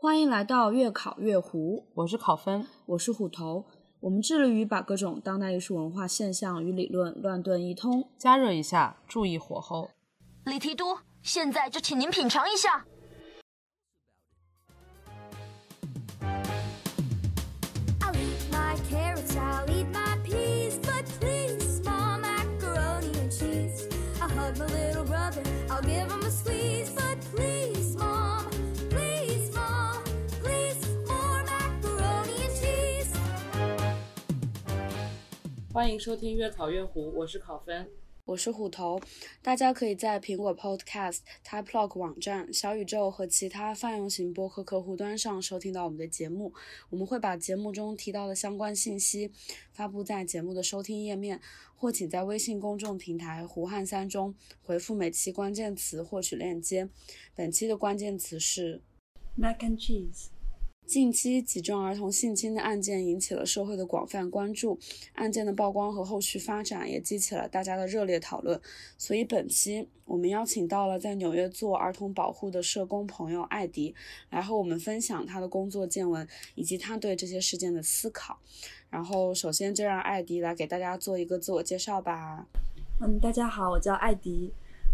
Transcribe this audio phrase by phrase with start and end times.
[0.00, 3.66] 欢迎来到越考越糊，我是考分，我是虎头。
[3.98, 8.08] 我们致力于把各种当代艺术文化现象与理论乱炖一通。
[8.16, 9.90] 加热一下，注意火候。
[10.44, 12.86] 李提督，现在就请您品尝一下。
[25.68, 25.82] I'll
[35.78, 37.88] 欢迎收听月考月胡，我是考分。
[38.24, 39.00] 我是虎头，
[39.40, 46.52] 大家可以在苹果 Podcast、TypeLog 网站、小宇宙和其他泛用型播客客户端上收听到我们的节目。
[46.90, 49.30] 我们会把节目中提到的相关信息
[49.70, 51.40] 发布在节目的收听页面，
[51.76, 56.88] 或请在微信公众平台“胡汉三”中回复每期关键词获取链接。
[57.36, 58.82] 本期的关键词是
[59.36, 60.30] mac and cheese。
[60.88, 64.78] 近期几桩儿童性侵的案件引起了社会的广泛关注，
[65.12, 68.58] 案件的曝光和后续发展也激起了大家的热烈讨论。
[68.96, 73.94] 所以本期我们邀请到了在纽约做儿童保护的社工朋友艾迪，
[74.30, 78.38] 来和我们分享他的工作见闻以及他对这些事件的思考。
[78.88, 82.46] 然后首先就让艾迪来给大家做一个自我介绍吧。
[83.02, 84.50] 嗯，大家好，我叫艾迪，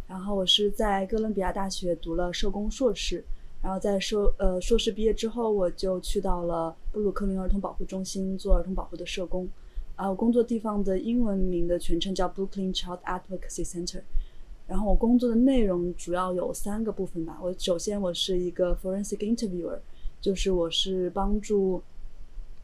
[0.09, 3.25] 然后我是在哥伦比亚大学读了社工硕士，
[3.65, 9.49] 然后在硕呃硕士毕业之后，我就去到了布鲁克林儿童保护中心做儿童保护的社工，
[9.97, 14.03] 啊，我工作地方的英文名的全称叫 Brooklyn Child Advocacy Center，
[14.69, 17.39] 然后我工作的内容主要有三个部分吧。
[17.43, 19.79] 我首先我是一个 forensic interviewer，
[20.21, 21.83] 就是我是帮助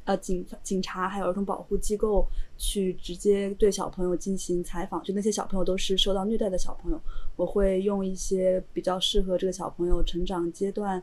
[0.05, 2.27] 呃警警察还有儿童保护机构
[2.59, 7.01] 去直接对小朋友进行采访，就那些小朋友都是受到虐待的小朋友，
[7.41, 11.03] 我会用一些比较适合这个小朋友成长阶段，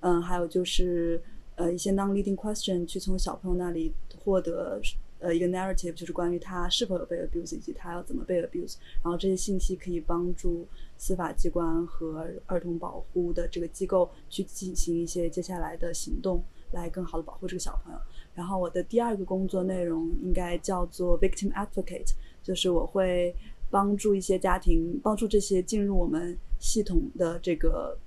[0.00, 1.20] 嗯、还有就是
[1.56, 3.92] 呃一些 non-leading question 去从小朋友那里
[4.24, 4.80] 获得
[5.18, 17.98] 呃一个 narrative，就是关于他是否有被 abuse 以及他要怎么被 abuse，然后这些信息可以帮助司法机关和儿童保护的这个机构去进行一些接下来的行动，来更好的保护这个小朋友。
[18.34, 22.12] 然后我的第二个工作内容应该叫做 victim advocate，
[22.42, 23.36] 就是我会
[23.74, 27.98] 帮助一些家庭，帮助这些进入我们系统的这个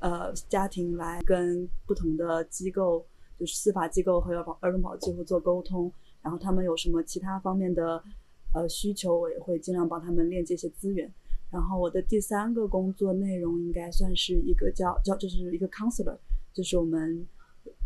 [0.00, 3.02] 呃家庭来跟不同的机构，
[3.40, 5.90] 就是司法机构和儿保儿童保护机构做沟通，
[6.20, 8.04] 然后他们有什么其他方面的
[8.52, 11.10] 呃需求，我也会尽量帮他们链接一些资源。
[11.50, 16.18] 然后我的第三个工作内容应该算是一个叫叫就是一个 counselor，
[16.52, 17.26] 就是我们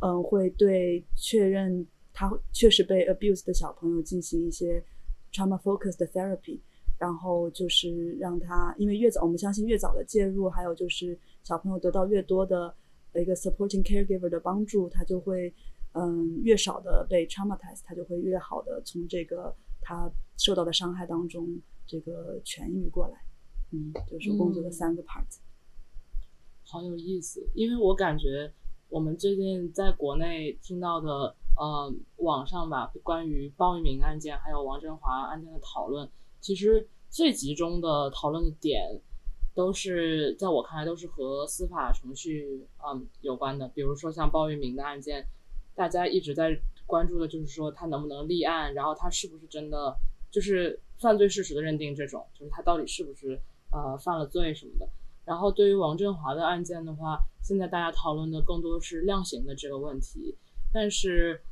[0.01, 4.83] 嗯、会对确认他确实被 abuse 的小朋友进行一些
[5.33, 6.59] trauma focused therapy，
[6.99, 12.75] 然后就是让他因为越早我们相信越早的介入，还有就是小朋友得到越多的
[13.15, 15.55] 一个 supporting caregiver 的帮助，他就会
[15.93, 21.47] 嗯越少的被 traumatize，他就会越好的从这个他受到的伤害当中
[21.87, 23.19] 这个痊愈过来。
[23.71, 25.25] 嗯，就是工作的三个 part。
[26.65, 28.53] 好有意思，因为我感觉
[28.89, 36.09] 我们最近在国内听到的，呃，网上吧，关于鲍玉明案件还有王振华案件的讨论，
[36.41, 39.01] 其实最集中的讨论的点，
[39.55, 43.69] 都是在我看来都是和司法程序嗯有关的。
[43.69, 45.27] 比如说像鲍玉明的案件，
[45.75, 46.57] 大家一直在
[46.87, 49.95] 关注的就是说他能不能立案，然后他是不是真的
[50.31, 53.41] 就是犯罪事实的认定这种，就是他到底是不是
[53.73, 54.89] 呃犯了罪什么的。
[55.25, 60.35] 然后对于王振华的案件的话，现在大家讨论的更多是量刑的这个问题。
[60.73, 61.43] 但是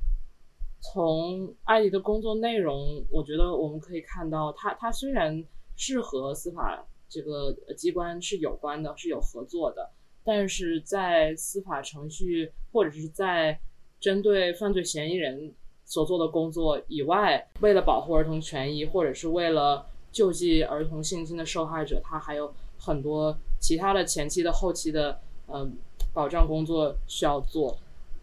[0.81, 5.45] 从艾迪的工作内容，我觉得我们可以看到他，他虽然
[5.77, 9.91] 是和司法这个机关是有关的，是有合作的，
[10.25, 13.59] 但是在司法程序或者是在
[13.99, 15.53] 针对犯罪嫌疑人
[15.85, 25.77] 所做的工作以外，为了保护儿童权益，或者是为了救济儿童性侵的受害者，他还有很多其他的前期的、后期的，嗯、
[26.13, 27.77] 保障工作需要做。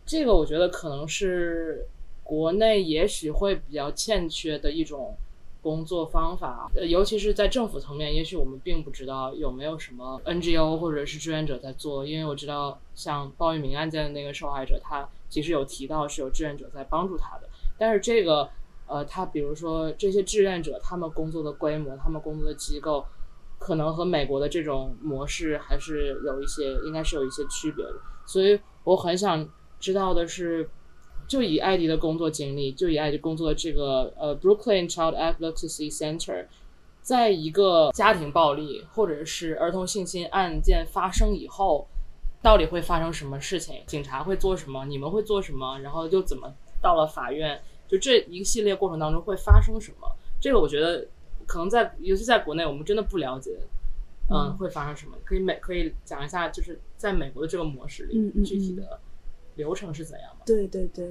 [0.06, 1.88] 这个我觉得可能是
[2.24, 5.16] 国内也许会比较欠缺的一种
[5.62, 17.48] 工作方法，呃，尤其是在政府层面，也许我们并不知道有没有什么 NGO 或者是志愿者在做，因为我知道像鲍玉明案件的那个受害者，他其实有提到是有志愿者在帮助他的，
[17.78, 18.50] 但是这个，
[18.88, 23.06] 呃，他比如说这些志愿者他们工作的规模，他们工作的机构，
[23.58, 29.48] 可能和美国的这种模式还是有一些，应该是有一些区别的，所以我很想
[29.80, 30.70] 知道的是，
[31.34, 36.46] 就以艾迪的工作经历，就以艾迪工作的这个呃 Brooklyn Child Advocacy Center，
[37.02, 41.88] 在一个家庭暴力或者是儿童性侵案件发生以后，
[42.44, 50.08] 到底会发生什么事情，警察会做什么，你们会做什么，然后又怎么到了法院，就这一系列过程当中会发生什么？
[50.40, 51.08] 这个我觉得
[51.48, 53.58] 可能在，尤其在国内，我们真的不了解，
[54.30, 54.58] 嗯，嗯。
[54.60, 55.18] 会发生什么？
[55.26, 59.00] 可以美可以讲一下，就是在美国的这个模式里，具体的
[59.56, 60.42] 流程是怎样吗？
[60.46, 61.10] 对对对，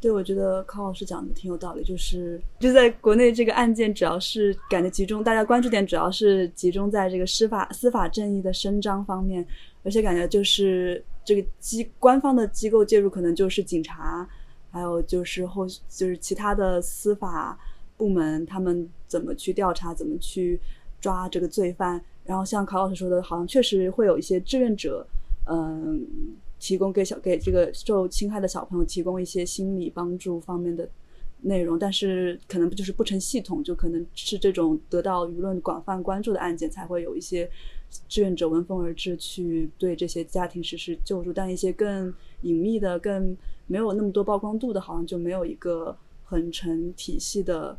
[0.00, 9.46] 对，我觉得康老师讲的挺有道理，就是就在国内这个案件，主要是感觉集中，大家关注点主要是集中在这个司法司法正义的伸张方面，
[9.82, 14.28] 而且感觉就是这个机官方的机构介入，可能就是警察，
[14.70, 17.58] 还有就是后就是其他的司法
[17.96, 20.60] 部门，他们怎么去调查，怎么去
[21.00, 22.02] 抓这个罪犯。
[22.24, 25.06] 然后像考老师说的，好像确实会有一些志愿者，
[25.46, 26.02] 嗯，
[26.64, 30.88] 提供给小给这个受侵害的小朋友提供一些心理帮助方面的
[31.42, 37.46] 内容，但是可能就是不成系统，就可能是这种得到舆论广泛关注的案件才会有一些
[38.08, 45.94] 志愿者闻风而至去对这些家庭实施救助，但一些更隐秘的、更没有那么多曝光度的，好像就没有一个
[46.24, 47.76] 很成体系的。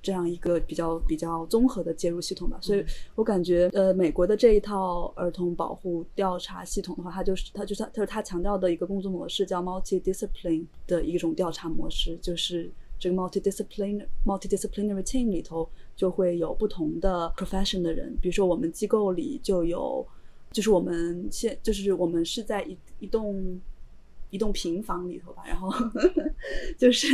[0.00, 2.84] 这样一个比较比较综合的介入系统吧，所以
[3.14, 20.06] 我感觉，呃，美国的这一套儿童保护调查系统的话，它就是它就是它就是它强调的一个工作模式叫 multi-discipline 的一种调查模式，就是这个 multi-discipline multi-disciplinary team 里头就会有不同的 profession 的人，比如说我们机构里就有，
[20.52, 23.60] 就是我们现就是我们是在一一栋
[24.30, 25.72] 一栋平房里头吧，然后
[26.76, 27.06] 就是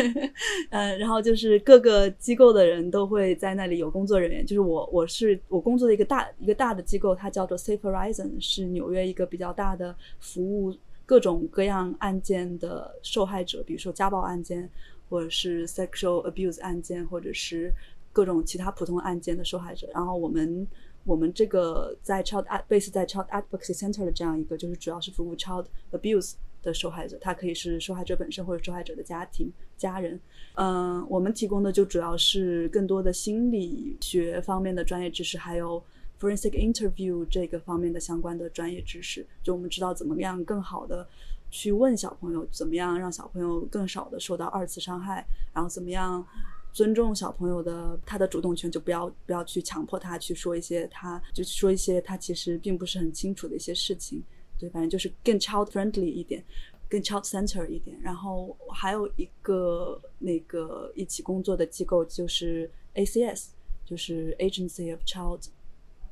[0.71, 4.45] 呃，然后就是各个机构的人都会在那里有工作人员。
[4.45, 10.75] 就是我我是我工作的一个大一个大的机构，它叫做 Safe Horizon，是纽约一个比较大的服务
[11.07, 14.69] 各种各样案件的受害者，比如说家暴案件，
[15.09, 17.73] 或者是 sexual abuse 案件，或者是
[18.13, 19.89] 各种其他普通案件的受害者。
[19.93, 20.67] 然后我们
[21.05, 26.33] 我们这个在 Child Ad- base 在 Child Advocacy Center 的这样一个，就是主要是服务 Child abuse
[26.65, 30.19] 的受害者，他可以是受害者本身或者受害者的家庭、家人。
[30.55, 35.81] 嗯，我们提供的就主要是更多的心理学方面的专业知识，还有
[36.21, 39.25] forensic interview 这个方面的相关的专业知识。
[39.43, 41.07] 就我们知道怎么样更好的
[41.51, 46.27] 去问小朋友，怎么样让小朋友更少的受到二次伤害，然后怎么样。
[46.73, 54.21] 尊重小朋友的他的主动权，就不要不要去强迫他去说一些他就说一些他其实并不是很清楚的一些事情。
[54.59, 56.43] 对，反正就是更 child friendly 一点，
[56.89, 57.99] 更 child center 一点。
[58.01, 63.49] 然后还有一个那个一起工作的机构就是 ACS，
[63.85, 65.49] 就是 Agency of Child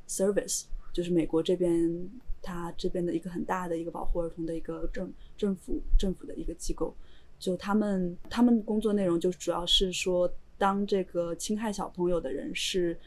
[0.07, 2.09] Service，就是美国这边
[2.41, 6.95] 它这边的一个很大的一个保护儿童的一个政政府政府的一个机构。
[7.39, 12.97] 就他们他们工作内容就主要是说，当这个侵害小朋友的人是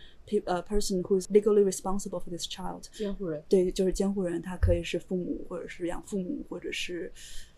[0.45, 7.13] 呃 person who is legally responsible for this child，监护人，对，就是监护人，他可以是父母，或者是养父母，或者是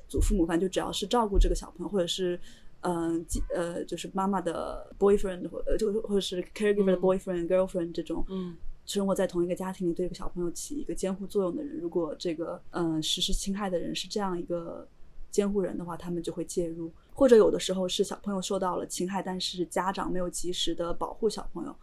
[0.08, 2.38] 祖父母，反正就只要是照顾这个小朋友，或者是
[2.80, 7.00] 嗯，继呃，就是妈妈的 boyfriend 或呃就或者是 caregiver 的嗯。
[7.00, 8.56] boyfriend、girlfriend 这种，嗯。
[8.86, 14.88] 生活在同一个家庭里，对一个小朋友起一个监护作用的人，如果这个嗯、呃实施侵害的人是这样一个
[15.30, 21.76] 监护人的话，他们就会介入，或者有的时候是小朋友受到了侵害，但是家长没有及时的保护小朋友。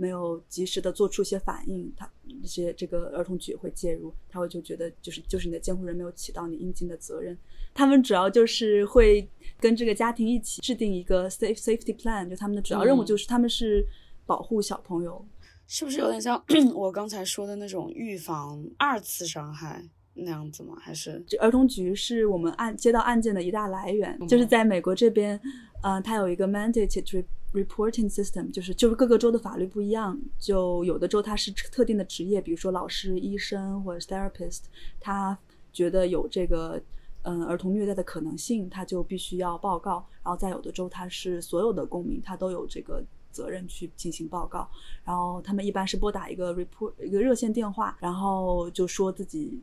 [0.00, 2.10] 没有及时的做出一些反应，他
[2.42, 7.36] 这些这个儿童局会介入，他会就觉得就是就是你的监护人没有起到你应尽的责任。
[7.74, 9.28] 他们主要就是会
[9.58, 13.86] 跟这个家庭一起制定一个 safe safety plan，就他们的主要任务嗯就是他们是
[14.24, 15.22] 保护小朋友。
[15.66, 16.42] 是不是有点像
[16.74, 19.84] 我刚才说的那种预防二次伤害
[20.22, 20.76] 那样子吗？
[20.80, 25.40] 还是这儿童局是我们案接到案件的一大来源，嗯就是在美国这边，
[25.82, 34.60] 呃，它有一个 mandated re- reporting system，就是就是各个州的法律不一样，就有的州它是特定的职业，比如说老师、医生或者是 therapist，
[35.00, 35.36] 他
[35.72, 36.80] 觉得有这个
[37.22, 40.06] 嗯儿童虐待的可能性，他就必须要报告。
[40.22, 44.68] 然后在有的州，他是所有的公民他都有这个责任去进行报告。
[45.04, 49.60] 然后他们一般是拨打一个 report 一个热线电话，然后就说自己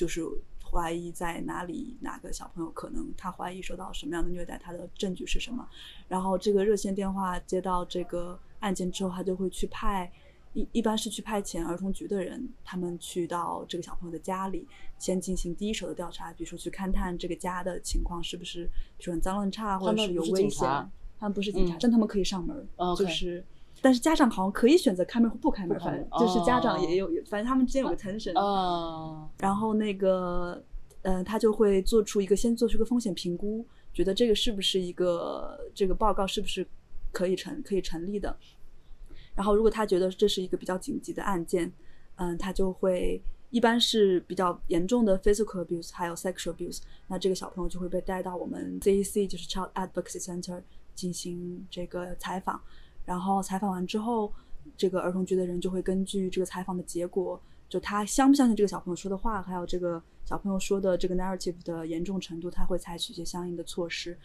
[0.00, 0.22] 就是
[0.64, 5.68] 怀疑在哪里哪个小朋友可能他怀疑受到什么样的虐待，他的证据是什么。
[6.08, 10.10] 然后这个热线电话接到这个案件之后，他就会去派
[10.54, 14.66] 一一般是去派遣儿童局的人，他们去到这个小朋友的家里，
[14.98, 18.64] 先进行第一手的调查，比如说去勘探这个家的情况是不是，
[18.96, 20.66] 比如说很脏乱差，或者是是有危险。
[21.18, 22.66] 他们不是警察，嗯但他们可以上门
[22.96, 23.44] 就是。
[23.82, 28.38] 但是家长好像可以选择开门或不开门，反正就是家长哦也有，反正他们之间有个 tension。
[28.38, 30.62] 呃，然后那个，
[31.02, 36.66] 呃，他就会做出一个先做出一个风险评估，觉得这个是不是一个这个报告是不是
[37.10, 38.36] 可以成可以成立的。
[39.34, 41.72] 然后如果他觉得这是一个比较紧急的案件，
[42.16, 50.60] 嗯，他就会一般是比较严重的 physical abuse，还有 sexual abuse，那这个小朋友就会被带到我们 CEC，就是 Child Advocacy Center
[50.94, 52.60] 进行这个采访。
[53.10, 54.32] 然后采访完之后，
[54.76, 64.16] 这个儿童局的人就会根据这个采访的结果，就他相不相信这个小朋友说的话，还有这个小朋友说的这个 narrative 的严重程度，他会采取一些相应的措施。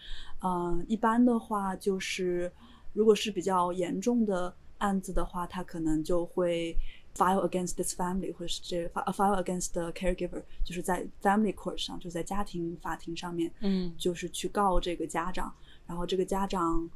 [0.44, 2.52] 嗯、一般的话就是，
[2.94, 6.78] 如果是比较严重的案子的话，他可能就会
[7.16, 15.52] file against this family，或者是这 file against the caregiver，就是在 family court 上，就是在家庭法庭上面，嗯就是去告这个家长，
[15.88, 16.88] 然后这个家长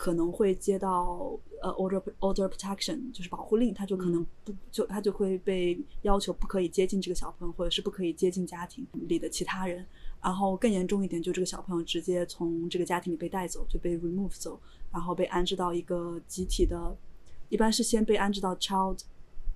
[0.00, 9.84] 可能会接到呃 order order protection，就是保护令，他就可能不就他就会被要求不可以接近这个小朋友，或者是不可以接近家庭里的其他人。
[10.22, 14.60] 然后更严重一点，就这个小朋友直接从这个家庭里被带走，就被 remove 走，
[14.92, 16.96] 然后被安置到一个集体的，
[17.48, 19.00] 一般是先被安置到 child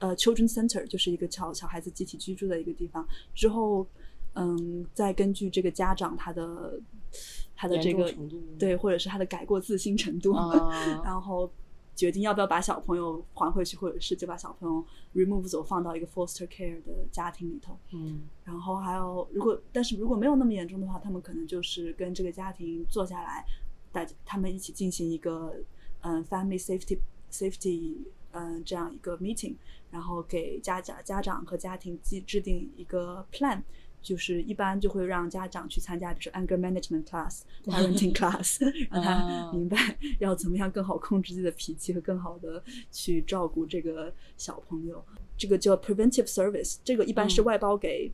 [0.01, 3.87] 呃 children center，就是一个小小孩子集体居住的一个地方，之后
[4.35, 6.81] 嗯，再根据这个家长他的
[7.55, 8.13] 他的这个
[8.59, 10.71] 对，或者是他的改过自新程度，啊
[11.05, 11.51] 然后
[11.95, 17.79] 决定要不要把小朋友还回去，或者是就把小朋友 remove 走，放到一个 foster care 的家庭里头。
[17.93, 23.45] 嗯然后还有，如果但是如果没有那么严重的话，他们可能就是跟这个家庭坐下来，
[23.93, 25.55] 大家他们一起进行一个
[26.01, 26.99] 嗯 family safety
[27.31, 27.99] safety
[28.33, 29.55] 嗯这样一个 meeting，
[29.91, 33.63] 然后给家长家长和家庭制制定一个 plan。
[34.03, 38.59] 就是一般就会让家长去参加，比如说 anger management class、 parenting class，
[38.91, 45.03] 让他啊明白要怎么样更好控制自己的脾气和更好的去照顾这个小朋友。
[45.39, 48.13] 这个叫 preventive service，这个一般是嗯外包给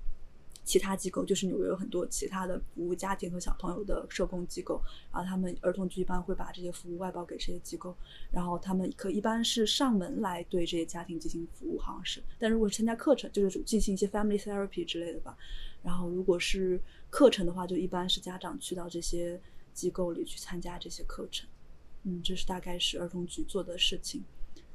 [0.65, 4.81] 其他机构，就是纽约有很多其他的服务家庭和小朋友的社工机构，
[5.13, 7.95] 然后他们儿童局一般会把这些服务外包给这些机构，
[8.31, 12.23] 然后他们可一般是上门来对这些家庭进行服务，好像是。
[12.39, 15.37] 但如果是参加课程，就是进行一些 family therapy 之类的吧。
[15.89, 16.79] 然后如果是
[17.09, 19.41] 课程的话，就一般是家长去到这些
[19.73, 21.49] 机构里去参加这些课程。
[22.03, 24.23] 嗯，这是大概是儿童局做的事情。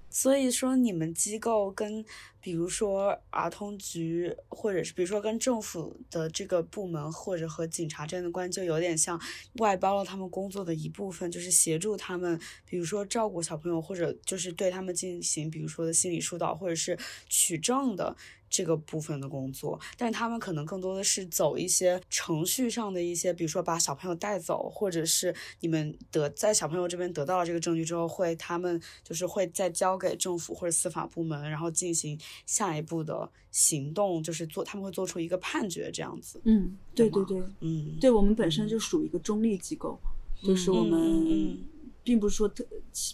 [0.10, 2.04] 所以说，你们机构跟
[2.40, 9.20] 比如说儿童局，或者是比如说跟政府的这个部门，或者和警察之间的关，就有点像
[9.60, 18.16] 外包了他们工作的一部分，就是协助他们，比如说照顾小朋友，或者就是对他们进行，比如说的心理疏导，或者是取证的。
[18.54, 36.40] 这个部分的工作，但是他们可能更多的是走一些程序上的一些，比如说把小朋友带走，或者是你们得在小朋友这边得到了这个证据之后，会他们就是会再交给政府或者司法部门，然后进行下一步的行动，就是做他们会做出一个判决这样子。
[36.44, 39.98] 嗯，对对对对，嗯，对我们本身就属于一个中立机构，
[40.44, 41.58] 就是我们嗯
[42.04, 42.66] 并不是说特，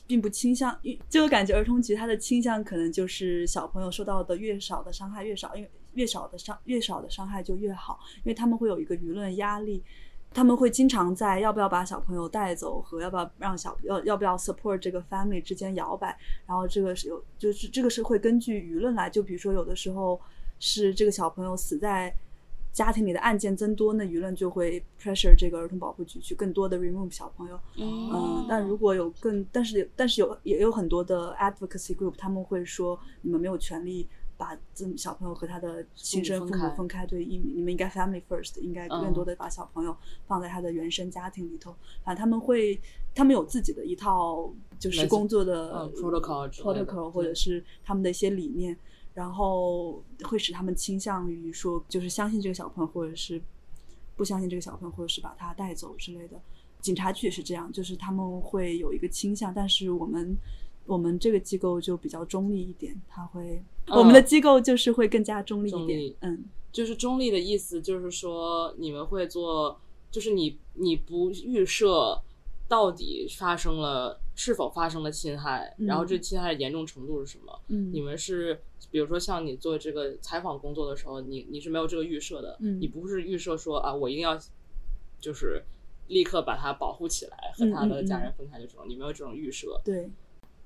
[0.07, 9.83] 并不倾向，因就感觉儿童局它的倾向可能就是小朋友受到的越少的伤害越少，因为越少的伤越少的伤害就越好，因为他们会有一个舆论压力。
[10.31, 16.15] 他们会经常在要不要把小朋友带走和要不要让小要要不要 support 这个 family 之间摇摆，
[16.45, 20.21] 然后这个是有就是这个是会根据舆论来，就比如说有的时候
[20.59, 22.15] 是这个小朋友死在
[22.71, 27.59] 家庭里的案件增多，那舆论就会 pressure 这个儿童保护局去更多的 remove 小朋友。
[27.75, 34.07] 嗯嗯，但如果有更，但是但是有也有很多的 advocacy group，他们会说你们没有权利
[34.37, 39.93] 把这小朋友和他的亲生父母分开，对，你你们应该 family first，应该更嗯多的把小朋友
[40.27, 41.75] 放在他的原生家庭里头。
[42.05, 42.79] 反正他们会，
[43.13, 44.49] 他们有自己的一套
[44.79, 48.77] 就是工作的 protocol 或者是他们的一些理念，
[49.19, 53.41] 然后会使他们倾向于说，就是相信这个小朋友，或者是
[54.15, 56.39] 不相信这个小朋友，或者是把他带走之类的。
[56.79, 60.37] 警察局也是这样，就是他们会有一个倾向，但是我们
[60.85, 69.77] 我们这个机构就比较中立一点，他会、我们的机构就是会更加中立一点，嗯，就是中立的意思，就是说你们会做，
[70.09, 72.23] 就是你你不预设
[72.69, 77.59] 到底发生了是否发生了侵害，嗯然后这侵害的严重程度是什么？
[77.67, 78.61] 嗯你们是
[78.91, 84.39] 比如说像你做这个采访工作的时候，你你是没有这个预设的，嗯你不是预设说啊，我一定要
[85.19, 85.61] 就是
[86.07, 89.81] 立刻把他保护起来，和他的家人分开的这种，你没有这种预设。
[89.83, 90.09] 对，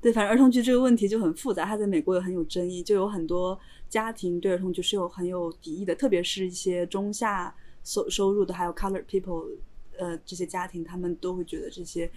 [0.01, 3.57] 对，反正儿童局这个问题就很复杂，它在美国也很有争议，就有很多
[3.89, 9.47] 家庭对儿童局是有很有敌意的，特别是一些中下收收入的，还有 colored people，
[9.97, 12.09] 呃，这些家庭他们都会觉得这些，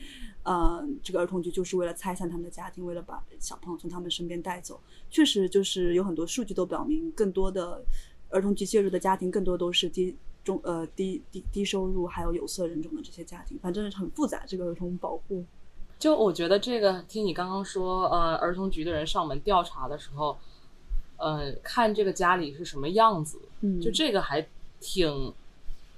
[0.42, 4.80] 呃，这个儿童局就是为了拆散他们的家庭，为了把小朋友从他们身边带走。
[5.11, 7.83] 确实，就是有很多数据都表明，更多的
[8.30, 10.16] 儿童局介入的家庭，更多都是低。
[10.47, 14.45] 中呃低低低收入还有有色人种的这些家庭，反正很复杂。
[14.47, 15.45] 这个儿童保护，
[15.99, 20.38] 就我觉得这个，听你刚刚说，呃，儿童局的人上门调查的时候，
[21.16, 24.47] 呃，看这个家里是什么样子，嗯，就这个还
[24.78, 25.35] 挺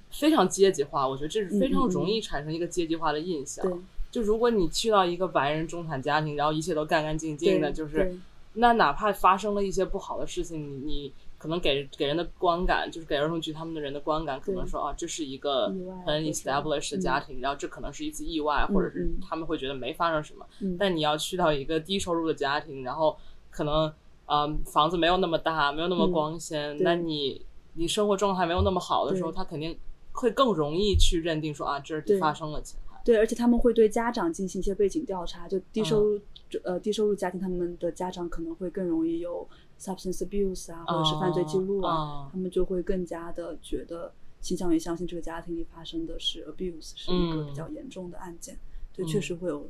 [0.09, 3.65] 非常阶级化，我觉得这是非常容易产生一个阶级化的印象。
[3.65, 3.79] 对。
[4.11, 8.17] 就如果你去到一个白人中产家庭，然后一切都干干净净的，就是
[8.53, 15.67] 那哪怕发生了一些不好的事情，你你可能给给人的观感，就是给儿童局他们的人的观感，可能说啊，这是一个
[16.07, 19.19] 很 established 的家庭，然后这可能是一次意外，或者是嗯。
[19.21, 20.43] 他们会觉得没发生什么。
[20.59, 20.75] 嗯。
[20.79, 23.15] 但你要去到一个低收入的家庭，然后
[23.51, 23.93] 可能
[24.25, 26.83] 嗯房子没有那么大，没有那么嗯光鲜，对。
[26.83, 27.39] 那你
[27.75, 29.77] 你生活状态没有那么好的时候，他肯定
[30.19, 33.01] 会更容易去认定说啊，这是发生了侵害。
[33.05, 36.21] 对，而且他们会对家长进行一些背景调查，就低收嗯
[36.51, 39.47] 入、呃低收入家庭，他们的家长可能会更容易有
[39.79, 44.11] substance abuse 啊，或者是犯罪记录啊，哦他们就会更加的觉得
[44.41, 48.57] 倾向于相信这个家庭里发生的是 abuse，是一个比较严重的案件。
[48.93, 49.69] 对，确嗯实会有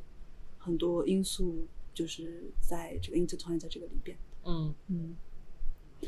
[0.58, 4.18] 很多因素，就是在这个 intertwine 在这个里边。
[4.46, 5.16] 嗯嗯，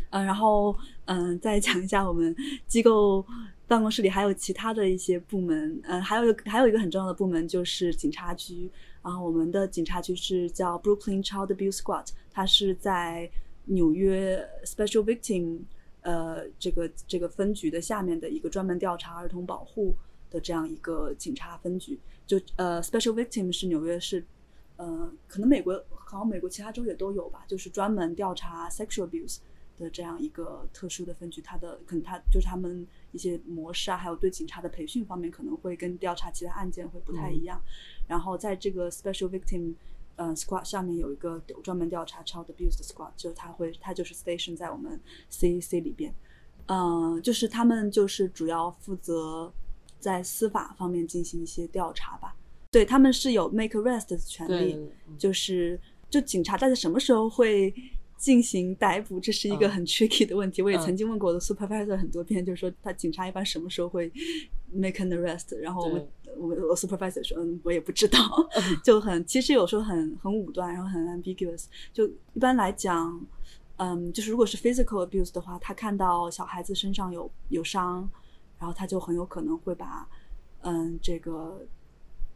[0.09, 3.23] 嗯，然后嗯、再讲一下我们机构
[3.71, 8.69] 办公室里还有其他的一些部门，嗯、还有还有一个很重要的部门就是警察局。
[9.01, 13.31] 然后我们的警察局是叫 Brooklyn Child Abuse Squad，它是在
[13.63, 15.61] 纽约 Special Victim
[16.01, 19.95] 呃这个这个分局的下面的一个专门调查儿童保护
[20.29, 21.97] 的这样一个警察分局。
[22.27, 24.21] 就呃 Special Victim 是纽约市
[24.75, 29.37] 呃，可能美国好像美国其他州也都有吧，就是专门调查 sexual abuse
[29.81, 37.61] 的这样一个特殊的分局，它的可能它就是他们一些模式啊，还有对警察的培训方面可能会跟调查其他案件会不太一样。
[38.07, 39.73] 然后在这个 special victim
[40.15, 44.99] 呃 squad 下面有一个专门调查 child abuse 的 squad，就是它会他就是 station 在我们
[45.31, 46.13] CEC 里边，
[46.67, 49.51] 嗯、就是他们就是主要负责
[49.99, 52.35] 在司法方面进行一些调查吧。
[52.69, 54.79] 对他们是有 make arrest 的权利，
[55.17, 55.77] 就是
[56.09, 57.73] 就警察在什么时候会
[58.21, 60.61] 进行逮捕，这是一个嗯很 tricky 的问题。
[60.61, 64.11] 我也嗯曾经问过我的 supervisor 很多遍，就是说他警察一般什么时候会
[64.71, 68.19] make an arrest，然后我们我们我 supervisor 说嗯我也不知道，
[68.85, 71.65] 就很其实有时候很很武断，然后很 ambiguous。
[71.91, 72.05] 就
[72.35, 73.19] 一般来讲。
[73.83, 78.07] 嗯，就是如果是 physical abuse 的话，他看到小孩子身上有有伤，
[78.59, 80.07] 然后他就很有可能会把，
[80.61, 81.65] 嗯，这个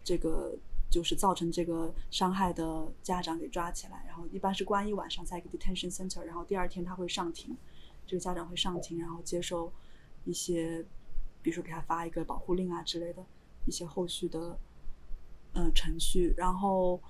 [0.03, 0.57] 这个
[0.95, 7.53] 就是造成这个伤害的家长给抓起来，然后一般是关一晚上在一个 detention center，然后第二天他会上庭，
[8.07, 9.69] 这个家长会上庭，然后接受
[10.23, 10.85] 一些，
[11.41, 13.21] 比如说给他发一个保护令啊之类的
[13.65, 14.57] 一些后续的，
[15.51, 17.01] 呃程序，然后，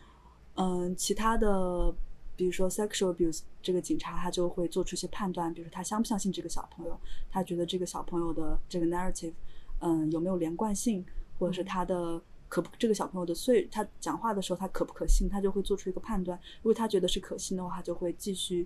[0.56, 1.94] 嗯，其他的。
[2.38, 7.00] 比如说 sexual abuse，这个警察他就会做出一些判断，比如说他相不相信这个小朋友，
[7.32, 9.32] 他觉得这个小朋友的这个 narrative，
[9.80, 11.06] 嗯，有没有连贯性，
[11.40, 12.22] 或者是他的
[12.56, 16.40] 可不这个小朋友的岁，他讲话的时候他可不可信，他就会做出一个判断。
[16.62, 18.66] 如果他觉得是可信的话，他就会继续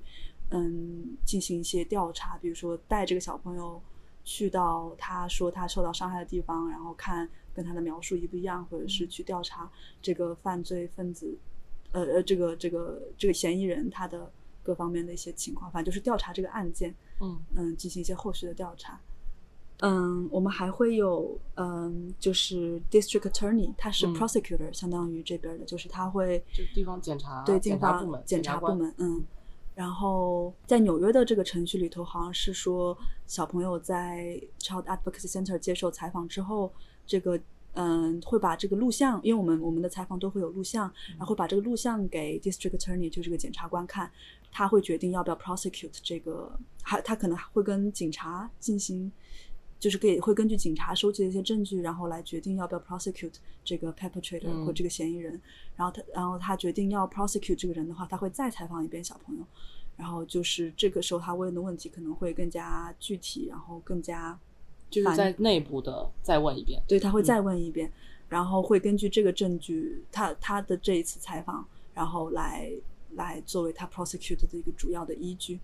[0.51, 3.81] 嗯进行一些调查，比如说带这个小朋友
[4.23, 9.67] 去到他说他受到伤害的地方，然后看跟他的描述一不一样，或者是去调查
[10.03, 11.35] 这个犯罪分子。
[11.91, 19.01] 呃呃，这个这个这个嫌疑人他的各方面的一些情况，反正就是调查这个案件，嗯嗯，进行一些后续的调查。
[19.81, 29.23] 嗯，我们还会有嗯，就是 district attorney，他是嗯 prosecutor，、相当于这边的，就是他会就是地方检查对警察部门检察察官部门，嗯。
[29.75, 36.69] 然后在纽约的这个程序里头，好像是说小朋友在 Child Advocacy Center 接受采访之后，
[37.07, 37.39] 这个
[37.75, 44.11] 嗯会把这个录像，因为我们我们的采访都会有录像，然后会把这个录像给 District Attorney，就这个检察官看，
[44.51, 49.09] 他会决定要不要 prosecute 这个，还他可能会跟警察进行。
[49.79, 55.39] 就是给会根据警察收集的一些证据，然后来决定要不要 prosecute 这个 perpetrator 嗯或这个嫌疑人。
[55.75, 59.43] 然后他，然后他决定要 prosecute 这个人的话，他会再采访一遍小朋友。
[59.95, 64.37] 然后就是这个时候他问的问题可能会更加具体，然后更加
[64.89, 66.81] 就是在内部的再问一遍。
[66.87, 67.91] 对，他会嗯再问一遍，
[68.27, 72.71] 然后会根据这个证据，他他的这一次采访，然后来
[73.15, 75.59] 来作为他 prosecute 的一个主要的依据。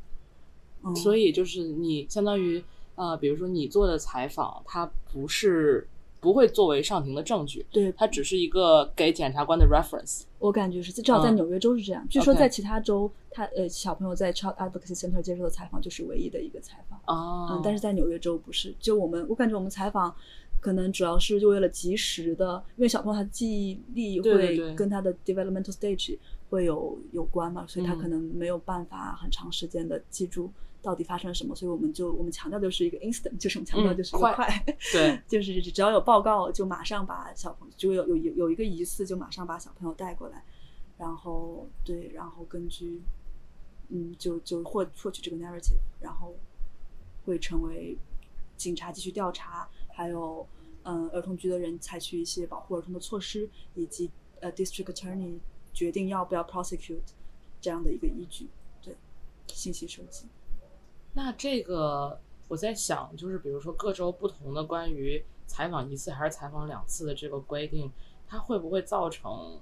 [0.83, 2.61] 嗯，所以就是你相当于
[2.95, 5.87] 呃，比如说你做的采访，它不是
[6.19, 10.23] 不会作为上庭的证据，对它只是一个给检察官的 reference。
[10.39, 12.07] 我感觉是，至少在嗯纽约州是这样。
[12.09, 16.99] 据说在其他州，他呃小朋友在 Child Advocacy Center 接受的采访就是唯一的一个采访。
[17.05, 18.73] 哦，嗯，但是在纽约州不是。
[18.79, 20.15] 就我们，我感觉我们采访
[20.61, 26.17] 可能主要是就为了及时的，因为小朋友他的记忆力会跟他的 developmental stage
[26.49, 30.51] 会有有关嘛，所以他嗯可能没有办法很长时间的记住
[30.85, 40.43] 到底发生了什么，所以我们就我们强调的是一个 instant，就是我们强调嗯就是一个快快， 对，就是只要有报告就马上把小朋友就有有有有一个疑似就马上把小朋友带过来，
[40.99, 43.01] 然后对，然后根据
[43.89, 46.35] 嗯，就就获获取这个 narrative，然后
[47.25, 47.97] 会成为
[48.55, 50.47] 警察继续调查，还有
[50.83, 55.39] 嗯儿童局的人采取一些保护儿童的措施，以及呃 district attorney
[55.73, 56.99] 决定要不要 prosecute
[57.59, 58.47] 这样的一个依据，
[58.83, 58.95] 对
[59.47, 60.25] 信息收集。
[61.17, 67.89] 那这个我在想，就是比如说各州不同的关于采访一次还是采访两次的这个规定，
[68.27, 69.57] 它会不会造成，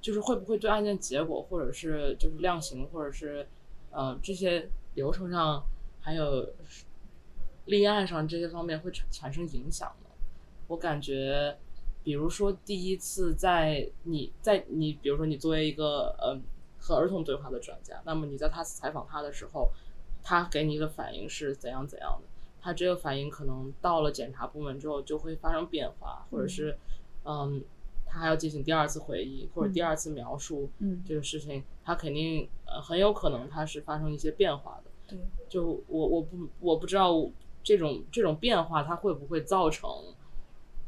[0.00, 3.46] 就是会不会对案件结果或者是就是量刑或者是
[3.90, 5.62] 呃这些流程上
[6.00, 6.48] 还有
[7.66, 10.08] 立案上这些方面会产产生影响呢？
[10.66, 11.58] 我感觉，
[12.02, 16.40] 比如说第一次在你在你比如说你作为一个呃
[16.78, 19.70] 和儿童对话的专家，那么你在他采访他的时候。
[20.28, 22.28] 他给你的反应是怎样怎样的？
[22.60, 26.76] 他这个反应可能到了检察部门之后就会发生变化，或者是，
[27.24, 27.64] 嗯，
[28.04, 34.90] 他还要进行第二次回忆或者第二次描述，嗯这个事情，他肯定呃很有可能他是发生一些变化的。
[35.06, 37.14] 对，就我我不我不知道
[37.62, 39.88] 这种这种变化它会不会造成，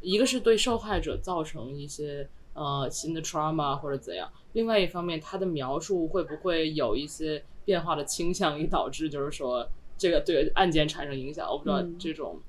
[0.03, 7.43] 一个是对受害者造成一些呃新的 trauma 或者怎样，另外一方面他的描述会不会有一些。
[7.63, 11.49] 变化的倾向，以导致就是说这个对案件产生影响。
[11.49, 12.41] 我不知道这种，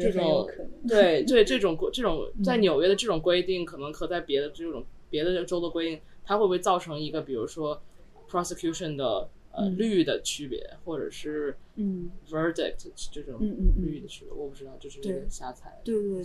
[0.00, 0.48] 这种
[0.88, 7.80] 对对这种 这种在纽约的这种规定，可能和在别的这种别的州的规定，它会不会造成一个比如说
[8.28, 14.34] prosecution 的呃率的区别，或者是嗯 verdict 这种嗯嗯率的区别？
[14.34, 15.80] 我不知道，就是瞎猜。
[15.84, 16.24] 对对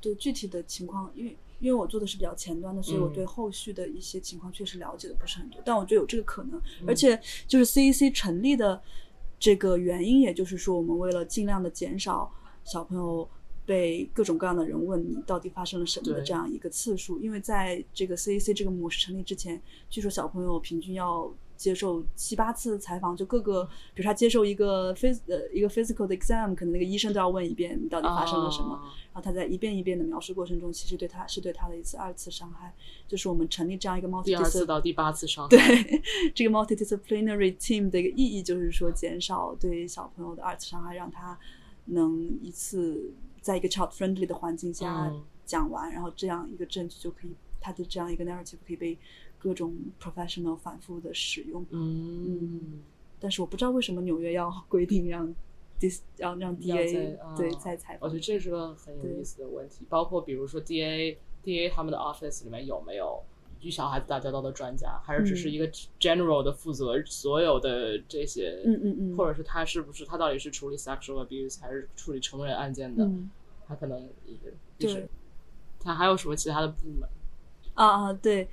[0.00, 1.36] 对，具体的情况，因为。
[1.60, 5.62] 因为我做的是比较前端的，所以我对后续的一些情况确实了解的不是很多。
[5.64, 8.82] 但我觉得有这个可能，而且就是 CEC 成立的
[9.38, 12.28] 这个原因，也就是说，我们为了尽量的减少
[12.64, 13.30] 小朋友
[13.64, 17.20] 被各种各样的人问你到底发生了什么的这样一个次数。
[17.20, 28.74] 因为在这个 CEC 这个模式成立之前，据说小朋友平均要接受七八次采访，就各个，比如他接受一个 phys 呃一个 physical 的 exam，可能那个医生都要问一遍你到底发生了什么。
[28.74, 28.80] 哦
[29.12, 32.72] 然后他在一遍一遍的描述过程中，其实对他是对他的一次二次伤害。
[33.06, 36.02] 就是我们成立这样一个 multi 第二次到第八次伤害，对
[36.34, 41.38] 这个 multidisciplinary team 的一个意义，就是说减少对小朋友的二次伤害，让他
[41.84, 48.96] 能一次在一个 child friendly 的环境下嗯讲完，然后这样一个证据就可以，他的这样一个 narrative 可以被
[49.42, 51.66] 各种 professional 反复的使用。
[51.70, 52.80] 嗯，
[53.18, 55.26] 但是我不知道为什么纽约要规定让
[55.80, 58.20] dis 要让要 DA 对在采访我觉得。
[58.20, 63.20] 这是个很有意思的问题，包括比如说 D A D A 他们的 office 里面有没有
[63.62, 73.28] 与小孩子打交道的专家，还是只是一个 general 的负责所有的这些，嗯嗯嗯，或者是他是不是他到底是处理 sexual abuse 还是处理成人案件的，嗯
[73.66, 74.36] 他可能也
[74.78, 75.08] 就是
[75.80, 77.08] 他还有什么其他的部门？
[77.74, 78.46] 啊啊对，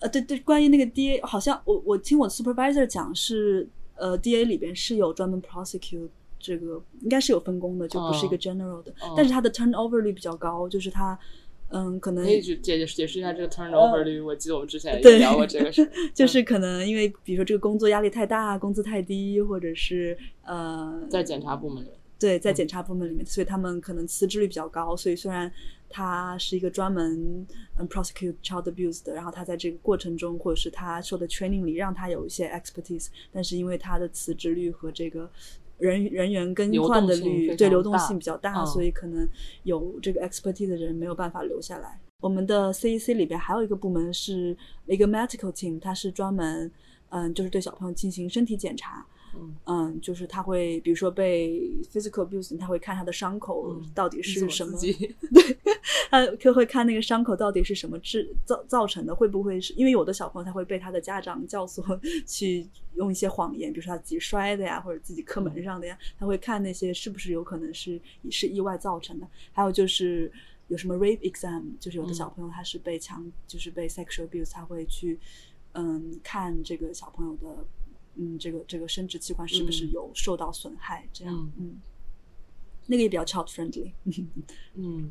[0.00, 6.08] 呃对对，关于那个 DA，好像我我听我 supervisor 讲是，呃 DA 里边是有专门 prosecute
[6.38, 11.18] 这个，应该是有分工的，就不是一个哦 general 的，哦但是它的 turnover 率比较高，就是它，
[11.68, 14.20] 嗯，可能可以去解解释一下这个 turnover 率。
[14.20, 21.88] 我记得我们之前也聊过这个事， 就是可能因为比如说这个工作压力太大，工资太低，或者是呃在检查部门里。
[22.18, 24.94] 对，在检查部门里面，所以他们可能辞职率比较高。
[24.94, 25.50] 所以虽然
[25.90, 27.44] 他是一个专门
[27.76, 35.28] 嗯 prosecute child abuse 的，然后他在这个过程中或者是他受的 training 里让他有一些 expertise，但是因为他的辞职率和这个
[35.78, 39.28] 人人员更换的率对流动性比较大，嗯所以可能
[39.64, 42.00] 有这个 expertise 的人没有办法留下来。
[42.20, 46.70] 我们的 CEC 里边还有一个部门是一个 medical team，它是专门
[47.08, 49.04] 嗯就是对小朋友进行身体检查。
[49.34, 51.60] 嗯嗯，就是他会，比如说被
[51.92, 55.14] physical abuse，他会看他的伤口嗯到底是什么， 自己
[56.10, 69.26] 他就会看那个伤口到底是什么致造造成的，会不会是因为有的小朋友他会被他的家长教唆去用一些谎言，比如说他自己摔的呀，或者自己磕门上的呀，他会看那些是不是有可能是是意外造成的。
[69.52, 70.30] 还有就是
[70.68, 75.18] 有什么 rape exam，就是有的嗯小朋友他是被强，就是被 sexual abuse，他会去
[75.72, 77.64] 嗯看这个小朋友的。
[78.20, 81.08] 嗯，这个这个生殖器官是不是嗯有受到损害？
[81.12, 81.80] 这样，嗯嗯，
[82.86, 83.92] 那个也比较 child friendly。
[84.76, 85.10] 嗯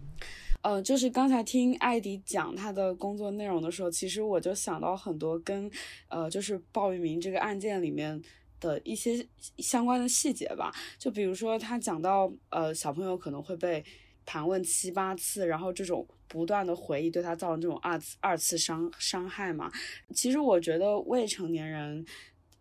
[0.61, 5.71] 呃，就是刚才听艾迪讲他的工作内容的时候，其实我就想到很多跟
[6.09, 8.21] 呃，就是鲍玉明这个案件里面
[8.59, 9.25] 的一些
[9.59, 10.69] 相关的细节吧。
[10.97, 13.81] 就比如说他讲到呃，小朋友可能会被
[14.25, 19.71] 盘问七八次，然后这种不断的回忆对他造成这种二次二次伤伤害嘛。
[20.13, 22.05] 其实我觉得未成年人，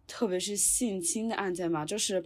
[0.08, 2.24] 特别是性侵的案件嘛，就是。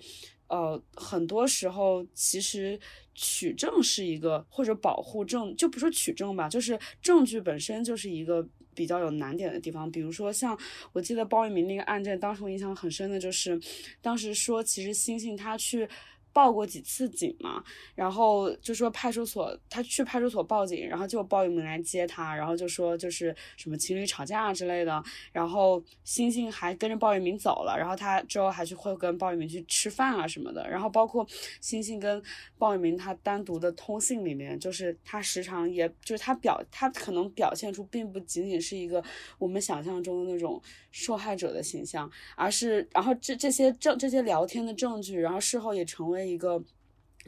[0.49, 2.79] 呃，很多时候其实
[3.15, 9.91] 取证是一个或者保护证，就不说取证吧，就是证据本身就是一个比较有难点的地方。
[9.91, 10.59] 比如说像
[10.93, 13.59] 我记得包玉明那个案件，当时我印象很深的就是，
[14.03, 15.89] 当时说其实星星他去。
[16.33, 17.63] 报过几次警嘛，
[17.95, 31.27] 然后就说派出所，他去派出所报警，然后就鲍玉明来接他，然后就说就是什么情侣吵架之类的，然后星星还跟着鲍玉明走了，然后他之后还去会跟鲍玉明去吃饭啊什么的，然后包括
[31.61, 32.23] 星星跟
[32.59, 39.03] 鲍玉明他单独的通信里面，就是他时常也就是他表他可能表现出并不仅仅是一个
[39.39, 46.63] 我们想象中的那种受害者的形象，而是然后这这些证这些聊天的证据，然后事后也成为一个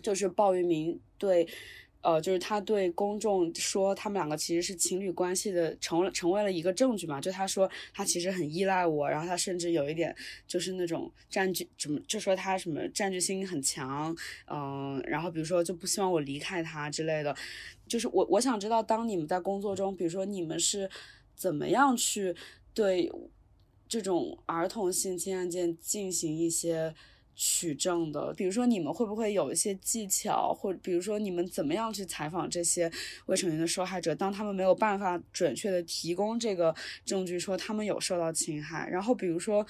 [0.03, 1.47] 就是鲍玉明对。
[2.07, 7.19] 呃，就是他对公众说他们两个其实是情侣关系的，成了成为了一个证据嘛。
[7.19, 10.15] 就他说他其实很依赖我，然后他甚至有一点
[10.47, 14.15] 就是那种占据，怎么就说他什么占据心很强，
[14.49, 17.35] 嗯、然后比如说就不希望我离开他之类的。
[17.89, 20.91] 就是我我想知道，当你们在工作中，比如说你们是
[21.35, 22.37] 怎么样去
[22.75, 23.11] 对
[23.89, 26.95] 这种儿童性侵案件进行一些
[27.35, 32.91] 取证的，比如说你们会不会有一些技巧，或者比如说你们怎么样去采访这些
[33.27, 39.67] 未成年的受害者，当他们没有办法准确的提供这个证据，说他们有受到侵害，然后比如说。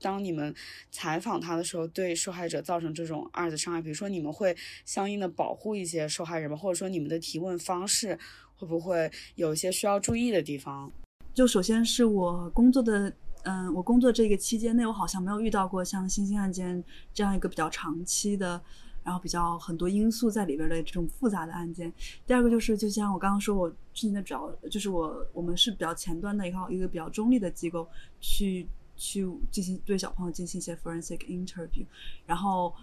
[0.00, 0.54] 当你们
[0.92, 6.56] 采访他的时候，对受害者造成这种二次伤害，比如说你们会相应的保护一些受害人吗？
[6.56, 8.16] 或者说你们的提问方式
[8.54, 10.92] 会不会有一些需要注意的地方？
[11.34, 13.12] 就首先是我工作的，
[13.48, 16.84] 嗯，我工作这个期间内，我好像没有遇到过像星星案件
[17.14, 18.60] 这样一个比较长期的，
[19.02, 21.90] 然后比较很多因素在里边的这种复杂的案件。
[22.26, 27.88] 第二个就是，就像我刚刚说，我最近的主要就是我我们是比较前端的一个一个比较中立的机构
[28.20, 31.86] 去去进行对小朋友进行一些 forensic interview，
[32.26, 32.74] 然后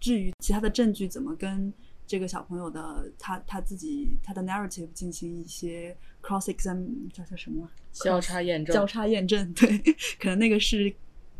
[0.00, 1.72] 至于其他的证据怎么跟
[2.08, 9.78] 这个小朋友的他他自己他的 narrative 进行一些 cross exam 叫叫什么交叉验证交叉验证， 对，
[10.18, 10.92] 可能那个是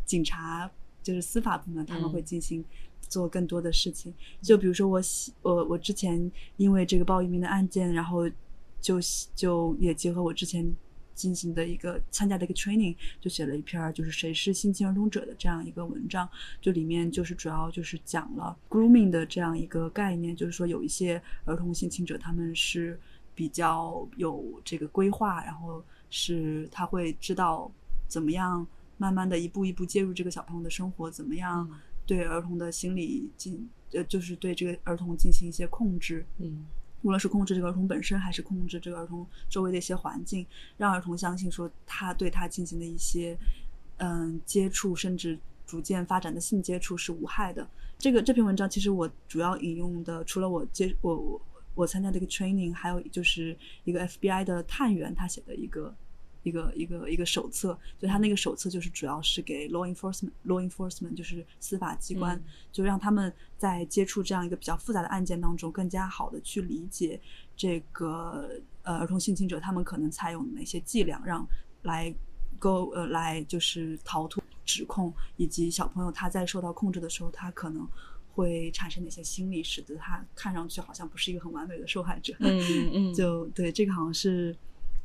[0.05, 0.69] 警察
[1.01, 2.63] 就是司法部门他们嗯会进行
[3.01, 4.13] 做更多的事情。
[4.41, 8.29] 就比如说我喜我我之前因为这个鲍玉明的案件，然后
[8.79, 8.99] 就
[9.35, 10.73] 就也结合我之前。
[11.19, 16.27] 进行的一个参加的一个 training，就写了一篇儿就是谁是性侵儿童者的这样一个文章，
[16.61, 22.97] 就里面就是主要就是讲了 grooming 的这样一个概念，就是说有一些儿童性侵者他们是
[23.35, 27.69] 比较有这个规划，然后是他会知道
[28.07, 28.65] 怎么样
[28.97, 31.69] 慢慢的一步一步介入这个小朋友的生活，怎么样
[32.05, 36.65] 对儿童的心理进呃就是对这个儿童进行一些控制，嗯
[37.01, 40.45] 无论是控制这个儿童本身，还是控制这个儿童周围的一些环境，
[40.77, 43.37] 让儿童相信说他对他进行的一些
[43.97, 47.67] 嗯接触，甚至逐渐发展的性接触是无害的。
[47.97, 51.41] 这个这篇文章其实我主要引用的，除了我接我我
[51.75, 55.95] 我参加这个 training，还有就是一个 FBI 的探员他写的一个。
[56.43, 67.19] 一个一个一个手册，就他那个手册就是主要是给 law enforcement law enforcement 就是司法机关，嗯就让他们在接触这样一个比较复杂的案件当中，更加好的去理解
[67.55, 68.49] 这个
[68.83, 71.45] 呃儿童性侵者他们可能采用哪些伎俩，让
[71.83, 72.13] 来
[72.57, 77.87] 勾呃来就是逃脱指控，以及小朋友他在受到控制的时候，他可能
[78.31, 82.33] 会产生哪些心理，使得他看上去好像不是一个很完美的受害者。
[82.39, 82.61] 嗯
[82.93, 84.55] 嗯， 就对这个好像是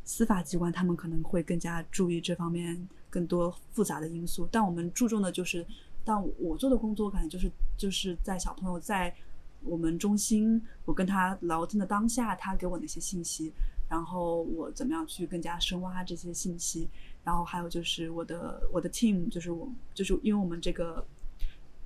[0.05, 5.67] 司法机关他们可能会更加注意这方面更多复杂的因素，但我们注重的就是，
[6.05, 9.15] 但我做的工作，感觉就是就是在小朋友在
[9.63, 13.53] 我们中心，我跟他聊天的当下，他给我哪些信息，
[13.89, 16.89] 然后我怎么样去更加深挖这些信息，
[17.25, 21.05] 然后还有就是我的我的 team，就是我就是因为我们这个。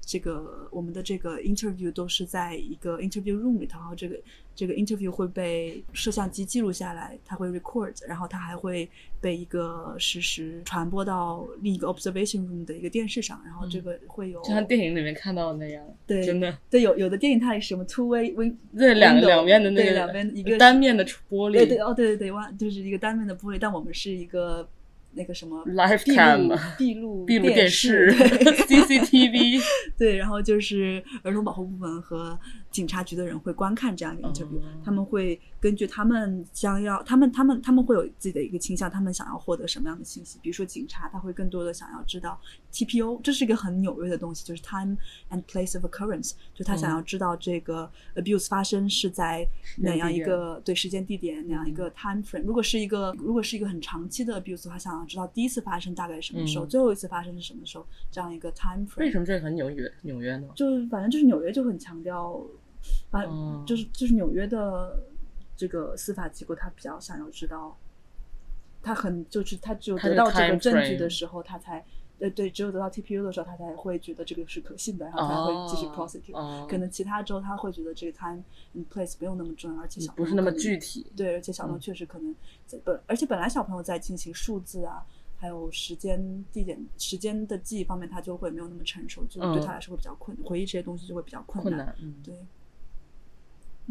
[0.09, 4.18] 这个我们的这个 interview 都是在一个 interview room 里头，然后这个
[4.55, 8.88] 这个 interview 会被摄像机记录下来，它会 record，然后它还会
[9.21, 24.66] 被一个实时传播到另一个 observation room 的一个电视上，然后这个会有、就像电影里面看到的那样，对真的，对有有的电影它是什么 two way win 对两 window，两面的那个对两边一个单面的玻璃，对对哦对对对哇就是一个单面的玻璃，但我们是一个
[25.18, 28.12] 那个什么 Live 闭 cam 路闭路闭路电电视
[28.68, 29.61] CCTV，
[29.98, 32.38] 对，然后就是儿童保护部门和
[32.70, 40.38] 警察局的人会观看这样一个 interview，、哦他们会根据他们将要，他们他们他们会有自己的一个倾向，他们想要获得什么样的信息？
[40.42, 42.40] 比如说警察，他会更多的想要知道
[42.72, 44.96] TPO，这是一个很纽约的东西，就是 time
[45.31, 49.46] and place of occurrence，就他想要知道这个 abuse 发生是在
[49.78, 52.44] 哪样一个对时间地点哪样一个 time frame。
[52.44, 59.00] 如果是一个如果是一个很长期的 abuse，他想要知道第一次发生大概什么时候，嗯最后一次发生是什么时候，这样一个 time frame。
[59.00, 60.48] 为什么这个很纽约纽约呢？
[60.54, 62.40] 就是反正就是纽约就很强调，
[63.11, 65.03] 反嗯就是就是纽约的
[65.57, 67.77] 这个司法机构，他比较想要知道，
[68.83, 71.85] 他很就是他只有得到这个证据的时候，他才
[72.21, 76.37] 呃对，只有得到 TPU 的时候，他才会觉得这个是可信的，然后才会继续哦 prosecute。
[76.37, 78.43] 哦可能其他州他会觉得这个 time
[78.75, 81.07] and place 不用那么重要，而且小不是那么具体。
[81.17, 82.35] 对，而且小朋友嗯确实可能
[82.67, 85.05] 在本，而且本来小朋友在进行数字啊，
[85.37, 91.73] 还有时间、地点、时间的记忆方面，他就会没有那么成熟，就对嗯他来说会比较困，回忆这些东西就会比较困难。
[91.73, 92.35] 困难，嗯，对，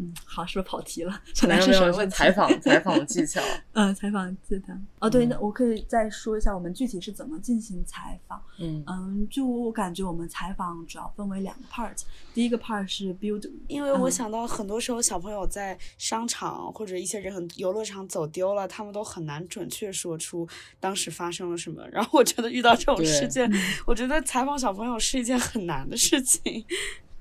[0.00, 1.22] 嗯，好，是不是跑题了？
[1.42, 2.14] 本来没有没有是什么问题？
[2.14, 3.40] 采访 采访技巧，
[3.72, 4.72] 嗯，采访技巧。
[5.00, 8.40] 哦，对，嗯那我可以再说一下我们具体是怎么进行采访。
[8.58, 11.96] 嗯嗯，就我感觉我们采访主要分为两个 part，
[12.32, 21.84] 第一个 part 是 build，因为我嗯想到很多时候小朋友在商场或者一些人很游乐场走丢了，他们都很难准确说出当时发生了什么。
[21.90, 23.50] 然后我觉得遇到这种事件，
[23.84, 26.64] 我觉得采访小朋友是一件很难的事情。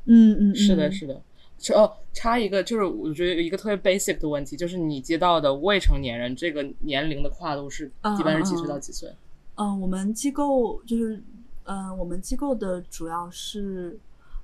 [0.05, 1.21] 嗯嗯，是的，嗯是的。
[1.59, 9.11] 是哦，插一个，就是我觉得有一个特别 basic 的问题，就是你接到的未成年人这个年龄的跨度是嗯一般是几岁到几岁？
[9.55, 11.21] 嗯，我们机构就是，
[11.63, 13.97] 嗯、我们机构的主要是，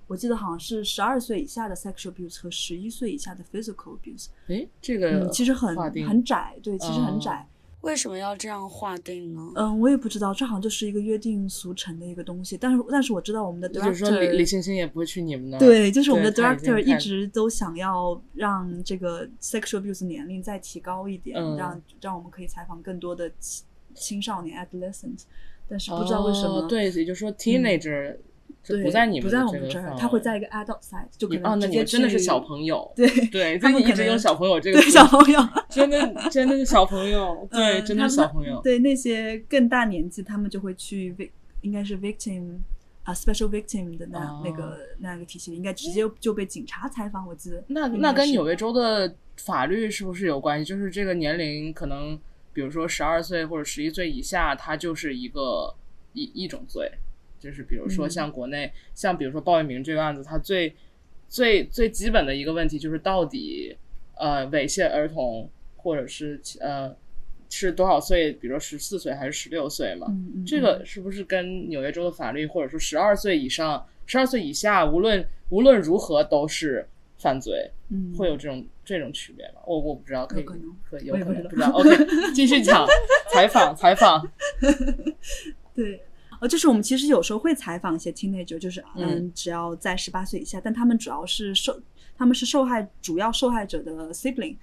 [0.07, 4.27] 我记得好像是十二岁以下的 sexual abuse 和十一岁以下的 physical abuse。
[4.47, 5.75] 诶，这个嗯，其实很
[6.07, 7.47] 很窄，对，其实很哦窄。
[7.83, 9.51] 为什么要这样划定呢？
[9.55, 12.57] 嗯，我也不知道，这好像就是一个约定俗成的一个东西。
[12.57, 15.59] 但是，但是我知道我们的就是说李 director，李星星也不会去你们那儿。
[15.59, 25.23] 对，就是我们的 director 一直都想要让这个 sexual abuse 年龄再提高一点，嗯让让我们可以采访更多的青青少年 adolescent，
[25.67, 28.19] 但是不知道为什么，哦对，也就是说 teenager 是
[28.65, 32.89] 对，不在你们不在我们这儿，他会在一个 adult side，就哦，那你能直接去们真的是小朋友。
[32.95, 38.61] 对对，他们一直用小朋友这个对小朋友，真的真的是小朋友，对，真的是小朋友。
[38.63, 41.29] 对那些更大年纪，他们就会去 vic，
[41.61, 42.59] 应该是 victim
[43.03, 47.61] 啊、special victim 的那、哦那个那个体系里，应该直接就被警察采访，我记得。
[47.67, 50.63] 那那跟纽约州的法律是不是有关系？
[50.63, 52.17] 就是这个年龄可能，
[52.53, 55.75] 比如说十二岁或者十一岁以下，它就是一个
[56.13, 56.89] 一一种罪。
[57.43, 60.73] 就是比如说嗯像国内，像比如说鲍一鸣这个案子，他最
[61.27, 63.75] 最最基本的一个问题就是到底
[64.15, 66.95] 呃猥亵儿童或者是呃
[67.49, 68.31] 是多少岁？
[68.31, 70.07] 比如说十四岁还是十六岁嘛？
[70.47, 79.55] 这个是不是跟纽约州的法律，或者说十二岁以上、十二岁以下，无论无论如何都是犯罪，嗯会有这种这种区别吗？
[79.65, 81.69] 我我不知道，可以可能可以有可能不知道。
[81.71, 81.89] OK，
[82.33, 82.87] 继续讲
[83.33, 84.25] 采访采访，
[85.75, 86.01] 对。
[86.43, 91.81] 呃，就是我们其实有时候会采访一些 teenager，就是嗯嗯，只要在十八岁以下，但他们主要是受，
[92.17, 94.57] 他们是受害主要受害者的 sibling，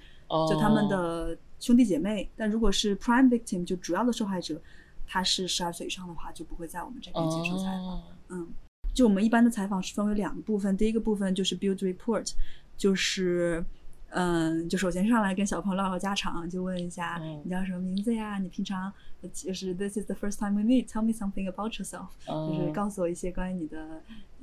[0.50, 2.28] 就他们哦的兄弟姐妹。
[2.36, 4.60] 但如果是 prime victim，就主要的受害者，
[5.06, 7.86] 他是十二岁以上的话，就不会在我们这边接受采访。
[7.86, 8.46] 哦嗯，
[8.94, 12.30] 就我们一般的采访是分为两个部分，第一个部分就是 build report，
[12.76, 13.64] 就是。
[14.12, 18.38] 嗯，就首先上来跟小朋友唠唠家常，就问一下、嗯你叫什么名字呀？
[18.38, 18.92] 你平常
[19.32, 20.88] 就是 This is the first time we meet.
[20.88, 22.08] Tell me something about yourself.
[22.26, 23.78] 就是嗯告诉我一些关于你的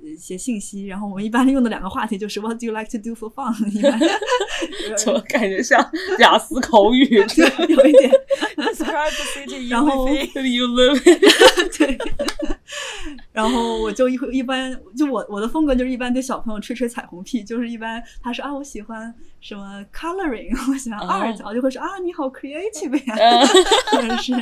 [0.01, 0.85] 呃一些信息。
[0.85, 3.53] 然后我们一般用的两个话题就是 What do you like to do for fun？
[4.97, 5.79] 怎么感觉像
[6.19, 7.23] 雅思口语有
[7.85, 8.11] 一点
[8.55, 11.97] ，Describe the city you 然后 live live 对。
[13.31, 23.47] 然后我就一一般就我我的风格就是一般对小朋友吹吹彩虹屁，就是一般他说啊我喜欢什么 coloring，我喜欢哦 art，、我就会说啊你好 creative 呀，嗯。
[24.01, 24.33] 或者是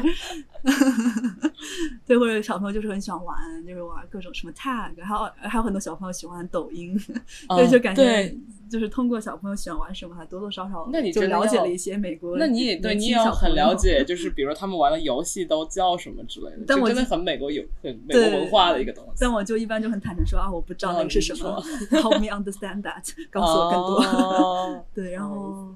[2.06, 6.98] 对，或者小朋友就是很喜欢玩，就是玩各种什么 tag，还有还有很多小朋友喜欢抖音，
[7.50, 8.38] 对，就感觉对
[8.70, 19.12] 就是通过小朋友喜欢玩什么，还多多少少那你就了解了一些美国那你也对你也很了解， 就是比如他们玩的游戏都叫什么之类的，但我真的很美国有很美国文化的一个东西。
[19.20, 23.96] 但我就一般就很坦诚说啊，我不知道那哦个是什么你， Help me understand that， 告诉我更多。
[24.04, 25.76] 哦对，然后，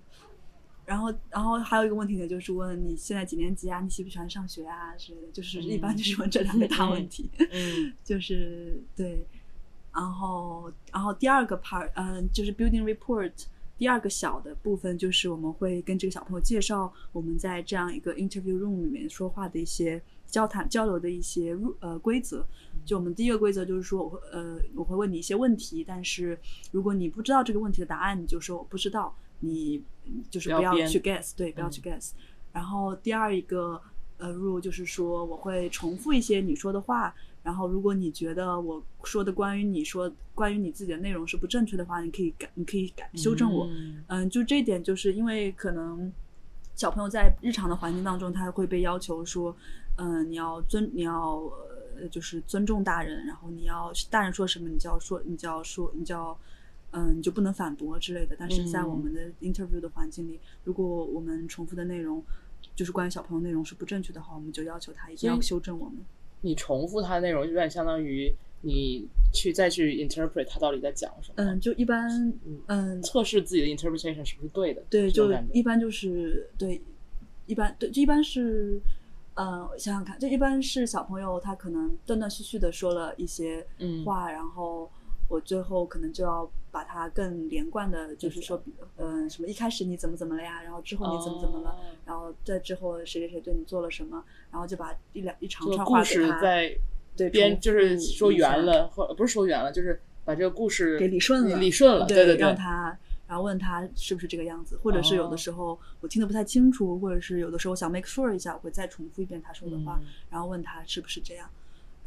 [0.86, 3.80] 然后，然后还有一个问题呢，就是问你现在几年级啊？
[3.82, 9.26] 你喜不喜欢上学啊之类的，就是一般就是问这两个大问题，嗯就是对。
[10.00, 13.34] 然后，然后第二个 part，嗯、就是 building report。
[13.78, 22.46] 第二个小的部分就是我们会跟这个小朋友介绍我们在这样一个 interview room 里面说话的一些交谈交流的一些入呃规则，
[22.86, 26.38] 就我们第一个规则就是说，我会呃我会问你一些问题，但是
[26.72, 29.82] 如果你不知道这个问题的答案，你就说我不知道，你
[30.30, 32.12] 就是不要去 guess，对，不要嗯去 guess。
[32.52, 33.82] 然后第二一个
[34.18, 43.68] 呃 rule 就是说，我会重复一些你说的话，然后如果你觉得我说的关于你说关于你自己的内容是不正确的话，你可以改，你可以改修正我。
[43.68, 46.12] 嗯嗯，就这一点，就是因为可能
[46.76, 49.56] 小朋友在日常的环境当中，他会被要求说，
[49.98, 51.42] 嗯，你要尊，你要
[51.98, 56.38] 呃，就是尊重大人，然后你要大人说什么，你就要说，你就要说，你就要。
[56.92, 58.36] 嗯，你就不能反驳之类的。
[58.40, 62.20] 但是在我们的 interview 的环境里，如果我们重复的内容
[62.76, 66.00] 就是关于小朋友内容是不正确的话，我们就要求他一定要修正我们。
[66.42, 72.34] 你重复它的内容，有点相当于你去再去 interpret 它到底在讲什么，嗯，就一般，
[72.68, 74.84] 嗯，测试自己的 interpretation 是不是对的。
[74.90, 76.82] 对，就一般就是对，
[77.46, 78.82] 一般对，就一般是，
[79.36, 84.90] 嗯，我，想想看，就一般是小朋友他可能断断续续的说了一些嗯话，然后
[85.30, 88.62] 我最后可能就要把它更连贯的，就是说，
[88.98, 91.76] 嗯、呃，什么一开始你怎么怎么了呀，然后之后你怎么怎么了，哦
[92.06, 94.22] 然后在之后谁谁谁对你做了什么，
[94.52, 96.78] 然后就把一两一长串话给故事他在
[97.16, 111.48] 对编就是说圆了，或不是说圆了，就是把这个故事给理顺了，理顺了，对对对，让他，然后问他是不是这个样子，或者是有哦的时候我听得不太清楚，或者是有的时候想 make sure 一下，我会再重复一遍他说的话，嗯然后问他是不是这样。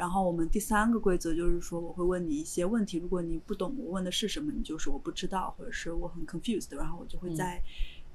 [0.03, 7.63] 然后我们第三个规则就是说，我会问你一些问题，如果你不懂我问的是什么，你就说我不知道，或者是我很 confused，然后我就会嗯再、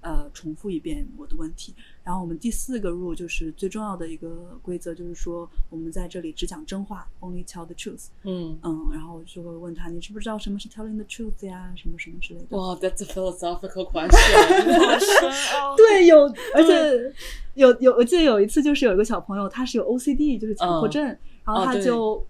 [0.01, 1.73] 呃重复一遍我的问题。
[2.03, 8.07] 然后我们第四个 rule 就是最重要的一个规则，就是说我们在这里只讲真话，only tell the truth。
[8.23, 12.57] 嗯，嗯，然后我就会问他，你知不知道什么是 telling the truth 呀，什么什么之类的。
[12.57, 15.77] 哇，That's a philosophical question 好深奥。
[15.77, 17.13] 对，有，而且
[17.55, 21.17] 有有，我记得有一次就是有一个小朋友，他是有 OCD，就是强迫症，
[21.47, 22.27] 然后他就。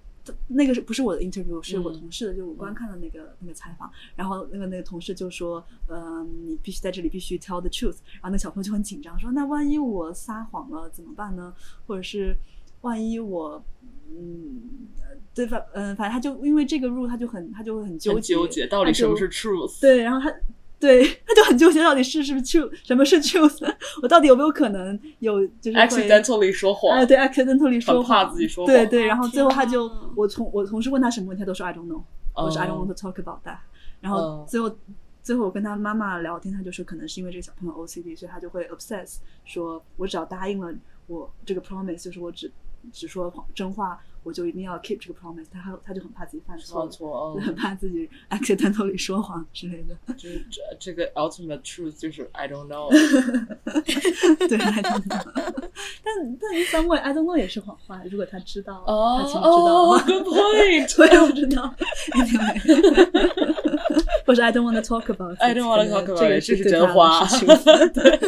[0.48, 1.64] 那个是不是我的 interview？
[1.64, 3.90] 是我嗯同事的，就我观看的那个、那个采访。
[4.14, 11.54] 然后那个那个同事就说：“呃，你必须在这里必须 tell the truth。”然后那小朋友就很紧张，说：“那万一我撒谎了怎么办呢？
[11.86, 12.36] 或者是
[12.82, 13.64] 万一我……
[14.10, 14.60] 嗯，
[15.00, 19.80] 呃对吧嗯、反正他就因为这个 rule，他就很他就会很纠结，纠结，到底什么是 truth？
[19.80, 20.30] 对，然后他
[20.80, 23.76] 对 他就很纠结，到底是是不是 truth，什么是 truth？
[24.02, 32.04] 我到底有没有可能有就是会 accidentally 说谎，哎，对，accidentally 说谎怕谎，自己说谎对对，然后最后他就我从我同事问他什么问题，他都说 I don't know，
[32.36, 33.58] 我说 I don't 哦 want to talk about that。
[34.00, 34.78] 然后哦最后
[35.24, 40.72] 最后我跟他妈妈聊天，他就说可能是因为这个小朋友 OCD，所以他就会 obsess，说我只要答应了
[41.08, 42.52] 我这个 promise，就是我只
[42.92, 45.46] 只说谎真话，我就一定要 keep 这个 promise。
[45.52, 49.96] 他还他就很怕自己犯错，很嗯，怕自己 accidentally 说谎之类的。
[50.16, 52.90] 就是这这个 ultimate truth 就是 I don't know，
[54.48, 55.24] 对，I don't know。
[56.04, 61.76] 但但 in some way I don't know 也是谎话，如果他知道，哦他其实知道哦吗？，good point，对，我知道。
[64.26, 65.38] 或者 I don't want to talk about。
[65.40, 67.26] I don't wanna talk about 这个是真话
[67.94, 68.20] 对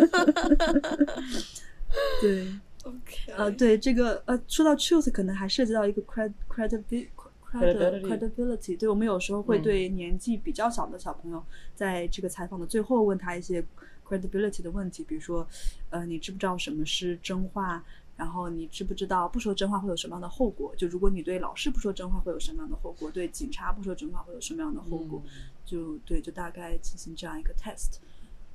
[2.22, 2.48] 对，
[2.90, 7.08] OK，呃，对这个呃，说到 truth，可能还涉及到一个 cred credibility。
[7.52, 13.60] Credibility credibility，对我们有时候会嗯对年纪比较小的小朋友，在这个采访的最后问他一些
[14.08, 15.48] credibility 的问题，比如说，
[15.90, 17.84] 呃，你知不知道什么是真话？
[18.16, 20.76] 然后你知不知道不说真话会有什么样的后果？
[20.76, 23.10] 就如果你对老师不说真话会有什么样的后果？
[23.10, 25.20] 对警察不说真话会有什么样的后果？
[25.26, 25.32] 嗯
[25.66, 27.98] 就对，就大概进行这样一个 test。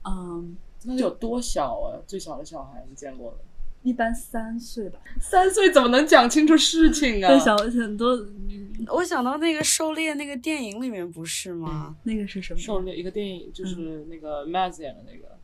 [0.05, 1.99] 嗯，那有多小啊？
[2.07, 3.39] 最小的小孩你见过的？
[3.85, 7.28] 一般三岁吧，三岁怎么能讲清楚事情啊？
[7.28, 8.26] 对小很多。
[8.89, 11.95] 我想到那个狩猎那个电影里面不是吗？
[12.03, 12.59] 那个是什么？
[12.59, 15.39] 狩猎一个电影，就是那个 Maz 演的那个，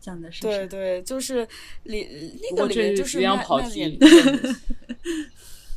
[0.00, 1.46] 讲的是对对，就是
[1.84, 2.06] 里
[2.50, 4.52] 那个里面就是一样麦麦子跑。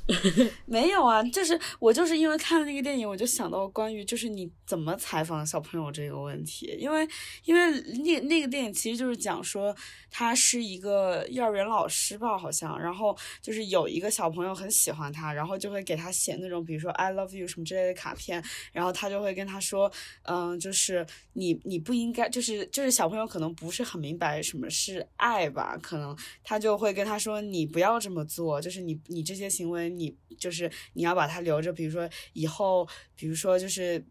[0.65, 7.07] 没有啊，就是我就是因为看了那个电影，我就想到关于就是你怎么采访小朋友这个问题，因为
[7.43, 7.71] 因为
[8.03, 9.75] 那那个电影其实就是讲说
[10.11, 19.91] 他是一个幼儿园老师吧，好像，然后就是有一个小朋友很喜欢他，然后就会给他写那种比如说 I love you 什么之类的卡片，然后他就会跟他说，
[20.23, 34.03] 嗯，就是你你不应该，就是就是小朋友可能不是很明白什么是爱吧，可能他就会跟他说，你不要这么做，就是你你这些行为，你就是你要把它留着，比如说以后，比如说就是。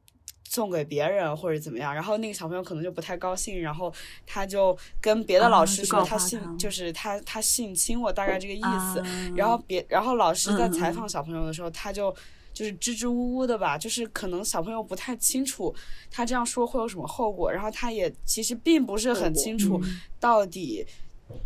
[0.47, 3.93] 送给别人或者怎么样，然后那个小朋友可能就不太高兴，然后
[4.27, 9.01] 他就跟别的啊老师说他性、就是他他性侵我，大概这个意思。
[9.01, 12.15] 啊然后别然后老师在采访小朋友的时候，他就
[12.53, 15.75] 就是支支吾吾的吧，就是可能小朋友不太清楚
[16.11, 20.87] 他这样说会有什么后果，然后他也其实并不是很清楚嗯到底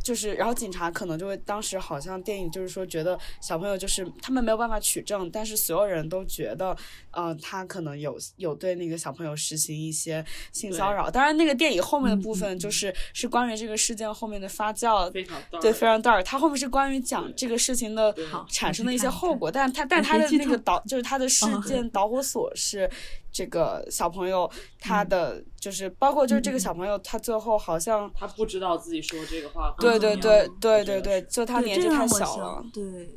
[0.03, 6.77] 就是，然后警察可能就会当时好像电影就是说觉得小朋友就是他们没有办法取证，但是所有人都觉得，
[7.11, 11.11] 呃，他可能有有对那个小朋友实行一些性骚扰。
[11.11, 16.23] 当然，那个电影后面的部分就是、是关于这个事件后面的发酵，非常对，非常 dark。
[16.23, 18.15] 它后面是关于讲这个事情的
[18.49, 22.91] 产生的一些后果，但他但我它的那个导就是他的事哦件导火索是
[23.39, 25.09] 这个小朋友他嗯。
[25.09, 33.09] 的就是包括就是这个小朋友他最后好像他不知道自己说这个话对对对对对对，就他年纪太小了，对，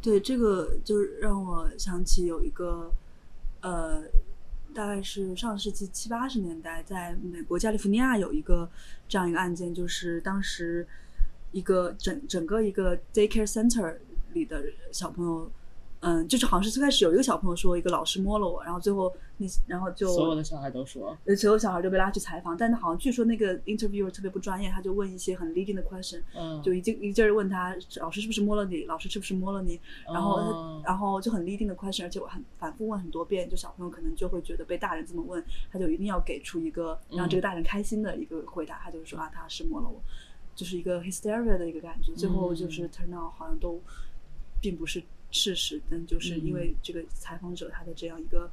[0.00, 2.90] 对，这个就是让我想起有一个，
[3.60, 4.02] 呃，
[4.74, 8.68] 大概是上世纪七八十年代，在美国加利福尼亚有一个
[9.06, 10.86] 这样一个案件，就是当时
[11.52, 13.96] 一个整整个一个 daycare center
[14.32, 15.50] 里的小朋友。
[16.06, 40.00] 嗯，就是好像是最开始有一个小朋友说一个老师摸了我，然后最后那然后就所有的小孩都说，呃，所有小孩就被拉去采访，但他好像据说那个 interviewer 特别不专业，他就问一些很 leading 的 question，嗯，就一劲一劲儿问他老师是不是摸了你，老师是不是摸了你，然后他、哦然后就很 leading 的 question，而且我很反复问很多遍，就小朋友可能就会觉得被大人这么问，他就一定要给出一个让这个大人开心的一个回答，他就说啊他是摸了我，
[40.54, 43.80] 就是一个 hysteria 的一个感觉，最后就是 turn out 好像都
[44.60, 48.50] 并不是事实，但就是因为这个采访者他的这样一个。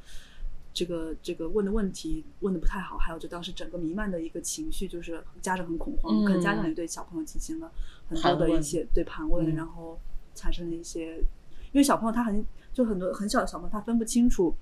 [0.76, 7.71] 这个这个问的问题问的不太好，还有就当时整个弥漫的一个情绪，就是家长很恐慌，嗯可能家长也对小朋友进行了
[8.09, 9.99] 很多的一些对盘问，嗯然后
[10.34, 12.43] 产生了一些，因为小朋友他很
[12.74, 14.55] 就很多很小的小朋友他分不清楚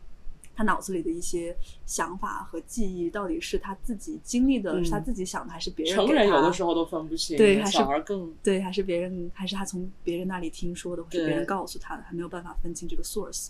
[0.53, 13.49] 他脑子里的一些想法和记忆到底是他自己经历的，嗯是他自己想的，还是别人成人有的时候都分不清，对还是小孩更对，还是别人，还是他从别人那里听说的，或是别人告诉他的，还没有办法分清这个 source。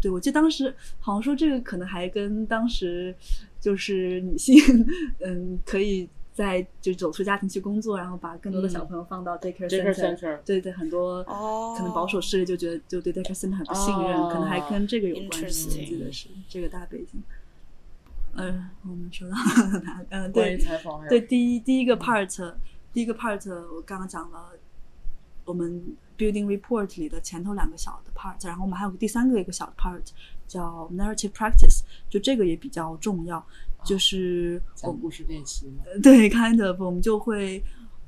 [0.00, 3.12] 对，我记得当时好像说这个可能还跟当时
[3.60, 4.56] 就是女性，
[5.18, 6.08] 嗯，可以
[6.38, 15.66] 在就走出家庭去工作，然后把更多的小嗯朋友放到 daycare center，center 对对，很多哦可能保守势力就觉得就对 daycare center 很不信任，可能还跟这个有关系。
[15.68, 17.20] 我记得是这个大背景。
[18.34, 19.34] 嗯，我们说到
[19.82, 20.00] 哪？
[20.10, 22.54] 嗯，对，采访对，第一第一个 part，
[22.92, 24.52] 第一个 part 我刚刚讲了，
[25.44, 30.00] 我们 building report 里的前头两个小的 part，然后我们还有个第三个一个小的 part
[30.46, 33.44] 叫 narrative practice，就这个也比较重要，
[33.88, 37.62] 就是我讲故事练习吗，对，kind of，我们就会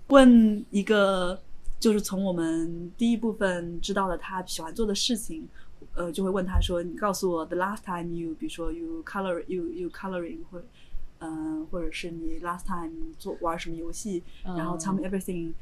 [0.08, 1.40] 问一个，
[1.78, 5.48] 就是从我们第一部分知道了他喜欢做的事情，
[5.94, 10.62] 呃，就会问他说：“你告诉我 the last time you，比如说 you color you you coloring 或
[11.22, 15.52] 嗯、或者是你 last time 做玩什么游戏，然后 tell me everything，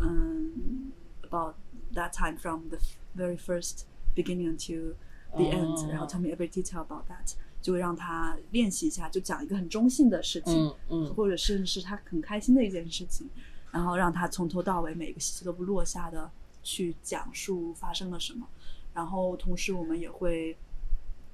[0.00, 1.54] 嗯、about
[1.94, 2.78] that time from the
[3.16, 4.94] very first beginning until
[5.34, 7.34] the end，、哦然后 tell me every detail about that，
[7.66, 10.54] 就会让他练习一下，就讲一个很中性的事情。
[10.54, 13.28] 嗯嗯或者甚至是他很开心的一件事情，
[13.72, 16.30] 然后让他从头到尾每个细节都不落下的
[16.62, 18.46] 去讲述发生了什么，
[18.94, 20.56] 然后同时我们也会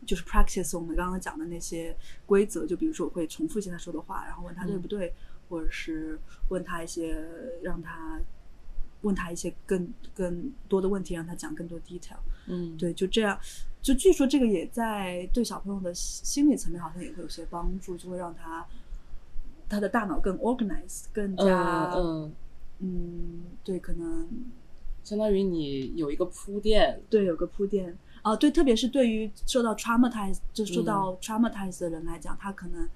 [0.07, 5.13] 就是 practice 我们刚刚讲的那些规则，就比如说我会重复一些他说的话，然后问他对不对，
[5.51, 6.19] 或者是
[6.49, 7.23] 问他一些
[7.63, 8.19] 让他
[9.03, 12.17] 问他一些更更多的问题，让他讲更多 detail。
[12.47, 13.39] 嗯，对，就这样。
[13.81, 18.65] 就据说这个也在对小朋友的心心理层面好像也会有些帮助，就会让他
[19.69, 22.33] 他的大脑更 organized，更加嗯
[22.79, 24.29] 嗯，嗯对，可能
[25.05, 32.89] 相当于你有一个铺垫，对有个铺垫啊，对，特别是对于受到 traumatized 就受嗯到 traumatized 的人来讲，他可能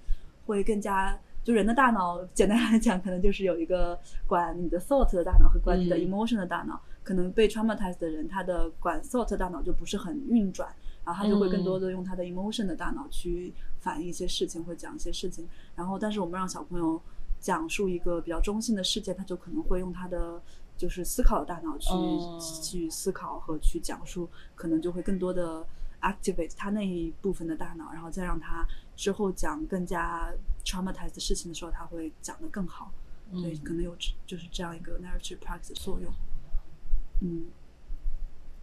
[0.46, 1.18] 会更加。
[1.46, 6.82] 就人的大脑，简单来讲，可能就是有一个管你的 thought 的大脑和管你的嗯 emotion 的大脑。
[7.04, 10.68] 可能被 traumatized 的人，他的管 thought 的大脑就不是很运转，
[11.04, 15.46] 然后他就会更嗯多的用他的 emotion 的大脑去反映一些事情，或者讲一些事情。
[15.76, 17.00] 然后，但是我们让小朋友
[17.38, 20.42] 讲述一个比较中性的事件，他就可能会用他的
[20.76, 25.64] 就是思考的大脑去、哦去思考和去讲述，可能就会更多的
[26.00, 28.66] activate 他那一部分的大脑，然后再让他
[28.96, 30.32] 之后讲更加
[30.64, 32.90] traumatized 的事情的时候，他会讲得更好。
[33.30, 36.12] 对，嗯可能有这就是这样一个 narrative practice 的作用。
[37.20, 37.46] 嗯，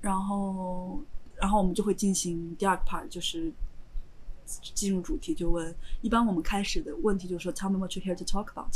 [0.01, 1.01] 然后
[1.35, 3.51] 然后我们就会进行第二个 part，就是
[4.45, 8.75] 进入主题，就问一般我们开始的问题就是说 Tell me what you're here to talk about。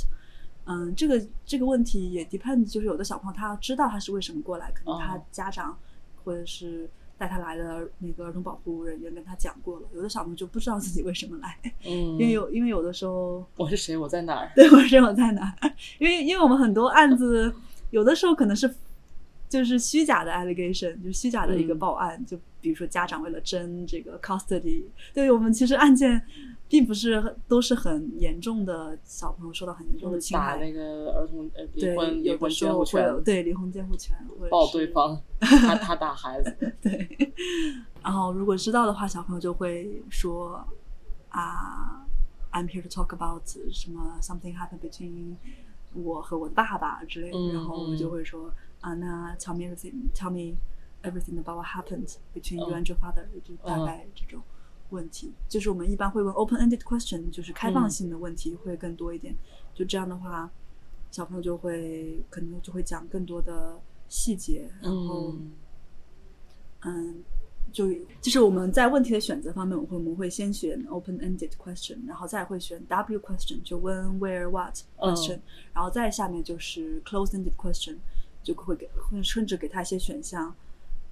[0.66, 5.80] 嗯，这个这个问题也 depends，就是有的小朋友他知道他是为什么过来，可能他哦家长
[6.26, 14.51] 或者是带他来的那个儿童保护人员跟他讲过了，有的小朋友就不知道自己为什么来， 嗯，因为有因为有的时候我是谁，我在哪儿？
[14.55, 15.74] 对，我是我在哪儿？
[15.99, 17.53] 因为因为我们很多案子，
[17.91, 18.74] 有的时候可能是
[19.49, 22.24] 就是虚假的 allegation，就是虚假的一个嗯报案。
[22.26, 26.22] 就比如说家长为了争这个 custody，对我们其实案件
[26.70, 30.57] 并不是都是很严重的小朋友受到很严重的侵害。
[30.57, 34.15] 打那个儿童呃离对，婚离婚监护权，对离婚监护权，
[34.49, 37.34] 抱对方，他他打孩子，对，
[38.03, 40.65] 然后如果知道的话，小朋友就会说
[41.30, 42.05] 啊
[42.51, 45.36] ，I'm here to talk about 什么 something happened between
[45.93, 48.51] 我和我的爸爸之类的，嗯然后我们就嗯会说
[48.82, 50.57] 啊，那 tell me everything, tell me
[51.03, 54.41] everything about what happened between you 嗯 and your father，就大嗯概这种
[54.90, 55.32] 问题。
[55.48, 59.36] 就是我们一般会问 open-ended question，就是开放嗯性的问题会更多一点。
[59.74, 60.50] 就这样的话，
[61.12, 63.80] 小朋友就会可能就会讲更多的
[64.10, 65.34] 细节，然后。
[65.34, 65.52] 嗯
[66.82, 67.24] 嗯，
[67.72, 75.40] 就就是我们在问题的选择方面，我会我们会先选 open-ended question，然后再会选 W question，就 when where what question，、
[75.74, 77.98] 然后再下面就是 closed-ended question，
[78.44, 80.56] 就会给会甚至给他一些选项，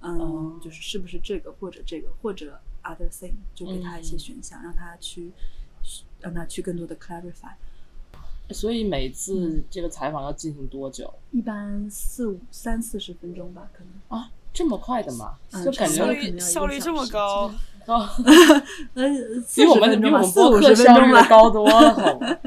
[0.00, 5.30] 嗯，哦就是是不是这个或者这个或者 other thing，就给他一些嗯选项，让他去
[6.20, 7.52] 让他去更多的 clarify。
[8.50, 14.18] 所以每嗯次这个采访要进行多久一般四五三四十分钟吧，可能。
[14.20, 14.30] 啊？
[14.52, 15.34] 这么快的吗？
[15.52, 17.52] 嗯就感觉效率效率这么高，
[17.84, 18.08] 哦，
[18.94, 19.04] 呃，
[19.54, 22.38] 比我们40分钟吧比我们四五十播客分钟吧效率的，高多了，好吗？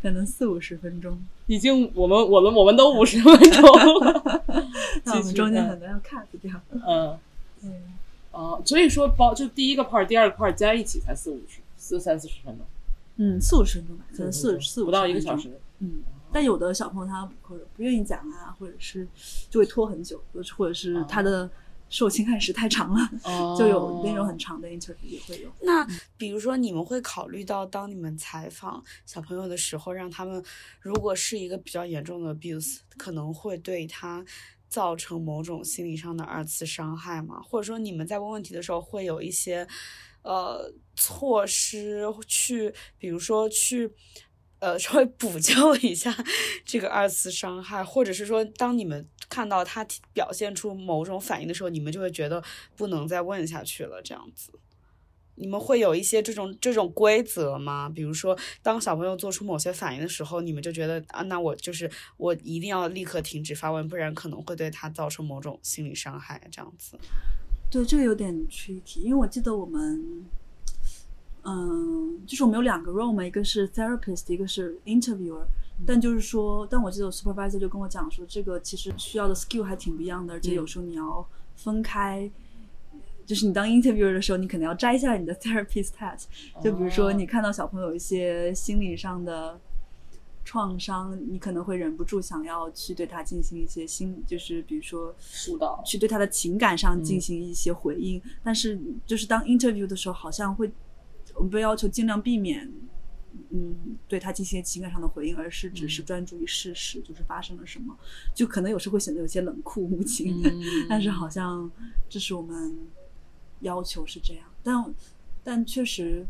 [0.00, 1.20] 可能四五十分钟。
[1.46, 3.62] 已经我们我们我们都五十分钟
[4.00, 4.22] 了，
[5.04, 6.58] 那我们中间很多要 cut 掉。
[6.72, 7.18] 嗯。
[7.62, 7.72] 嗯，
[8.32, 12.66] 哦，所以说包就第一个 part、第二个 part 加一起才四五十、四三四十分钟，
[13.16, 15.20] 嗯，四五十分钟吧，可能四四五不到一个。
[15.20, 15.60] 小时。
[15.80, 16.02] 嗯，
[16.32, 19.06] 但有的小朋友他不愿意讲啊，或者是
[19.48, 21.50] 就会拖很久，或者或者是他的
[21.88, 25.50] 受侵害时太长了，哦就有那种很长的 interview 也会有。
[25.62, 25.84] 那
[26.16, 30.40] 比如说，你们会考虑到，当你们采访小朋友的时候，让他们
[30.80, 34.24] 如果是一个比较严重的 abuse，可能会对他
[34.70, 37.42] 造成某种心理上的二次伤害吗？
[37.42, 39.68] 或者说，你们在问问题的时候会有一些
[40.22, 43.92] 呃措施去，比如说去。
[44.60, 46.14] 呃，稍微补救一下
[46.66, 52.44] 这个二次伤害，或者是说，当你们看到他表现出某种反应的时候，你们就会觉得
[52.76, 54.59] 不能再问下去了，这样子。
[55.36, 57.88] 你们会有一些这种这种规则吗？
[57.88, 66.98] 比如说，当小朋友做出某些反应的时候，你们就觉得啊，那我就是我一定要立刻停止发问，不然可能会对他造成某种心理伤害，这样子。
[67.70, 70.26] 对，这个有点 tricky，因为我记得我们，
[71.44, 75.44] 嗯，就是我们有两个 role 嘛，一个是 therapist，一个是 interviewer。
[75.86, 81.26] 但就是说，但我记得 supervisor 就跟我讲说，这个其实需要的 skill 还挺不一样的，而且有时候你要
[81.56, 82.30] 分开。
[83.30, 86.20] 就是你当 interviewer 的时候，你可能要摘下你的 therapist hat。
[86.60, 89.56] 就比如说，你看到小朋友有一些心理上的
[90.44, 98.20] 创伤，你可能会忍不住想要去对他进行一些心，就是比如说疏导去对他的情感上嗯进行一些回应。
[98.42, 98.76] 但是
[99.06, 100.68] 就是当 interview 的时候，好像会
[101.36, 102.68] 我们被要求尽量避免。
[103.50, 107.96] 嗯，对他进行情感上的回应，而是只是专注于事实，就是发生了什么，
[108.34, 110.60] 就可能有时候会显得有些冷酷无情，嗯
[110.90, 111.70] 但是好像
[112.08, 112.76] 这是我们
[113.60, 114.94] 要求是这样，但
[115.42, 116.26] 但确实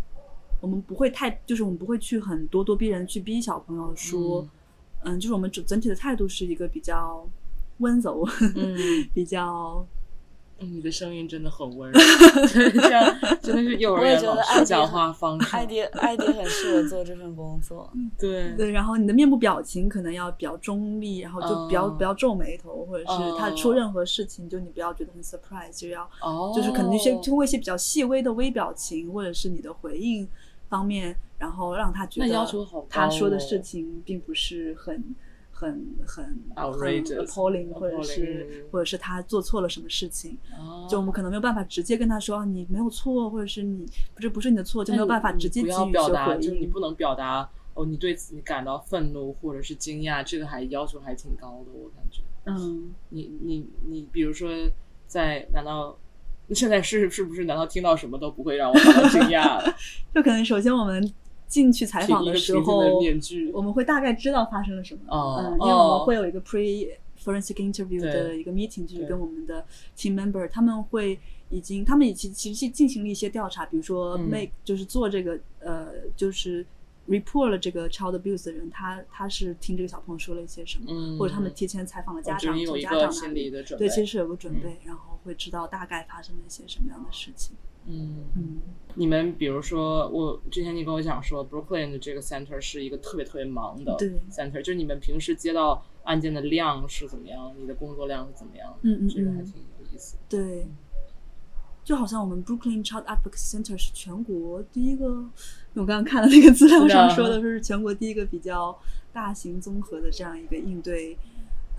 [0.61, 4.47] 我们不会太，就是我们不会去很咄咄逼人去逼小朋友说，
[5.05, 5.19] 嗯。
[5.19, 7.27] 就是我们整整体的态度是一个比较
[7.79, 8.77] 温柔，嗯。
[9.15, 9.45] 比较
[9.79, 10.00] 嗯，
[10.61, 11.99] 你的声音真的很温柔，
[12.53, 15.57] 这样真的是幼儿我也园老师觉得艾迪讲话方式。
[15.57, 17.91] 艾迪艾迪很适合做这份工作。
[18.19, 30.29] 对，对，然后你的面部表情可能要比较中立，然后就不要、哦不要皱眉头，或者是他哦出任何事情，就你不要觉得很 surprise，就要哦，就是可能一些通过一些比较细微的微表情，或者是你的回应
[30.69, 32.29] 方面，然后让他觉得
[32.89, 35.03] 他说的哦事情并不是很
[35.61, 46.81] 很很很 Outrageous appalling，或者是嗯或者是他做错了什么事情，哦就我们可能没有办法直接跟他说啊你没有错，或者是你不是不是你的错，就没有办法直接给不要予一些表达，回应就是你不。
[46.81, 52.23] 能表达哦，你对此你感到愤怒或者是惊讶，这个还要求还挺高的，我感觉。
[52.47, 54.51] 嗯，你你你，比如说
[55.07, 55.95] 在难道
[56.53, 59.77] 现在是是不是难道听到什么都不会让我感到惊讶了？
[60.15, 61.07] 就可能首先我们
[61.51, 62.79] 进去采访的时候，
[63.53, 66.89] 我们会大概知道发生了什么，哦嗯，因为我哦们会有一个 pre
[67.23, 71.19] forensic interview 的一个 meeting，就是跟我们的 team member，他们会
[71.51, 74.31] 已经，他们已经其实进行了一些调查，比如说嗯。
[74.31, 76.65] make、就是做这个呃，就是
[77.09, 81.19] report 了这个 child abuse 的人，他他是听这个小朋友说了一些什么，嗯。
[81.19, 83.45] 或者他们提前采访了家长，我觉得有从家长那里。
[83.45, 83.89] 理的准备。
[83.89, 87.57] 对，其实有个准备，然后会知道大概发生了一些什么样的事情。
[87.91, 88.61] 嗯，嗯，
[88.95, 94.13] 你们比如说，我之前你跟我讲说，Brooklyn 的这个 center 是一个特别特别忙的对。
[94.31, 100.17] center，就是你们平时接到案件的量是怎么样，你的工作量是怎么样，嗯嗯嗯这个还挺有意思。
[100.29, 100.67] 对，
[101.83, 105.25] 就好像我们 Brooklyn Child Advocacy Center 是全国第一个，
[105.75, 108.79] 我刚刚看的那个资料上说的，说是全国第一个比较
[109.13, 111.19] 大型综合的这样一个应对。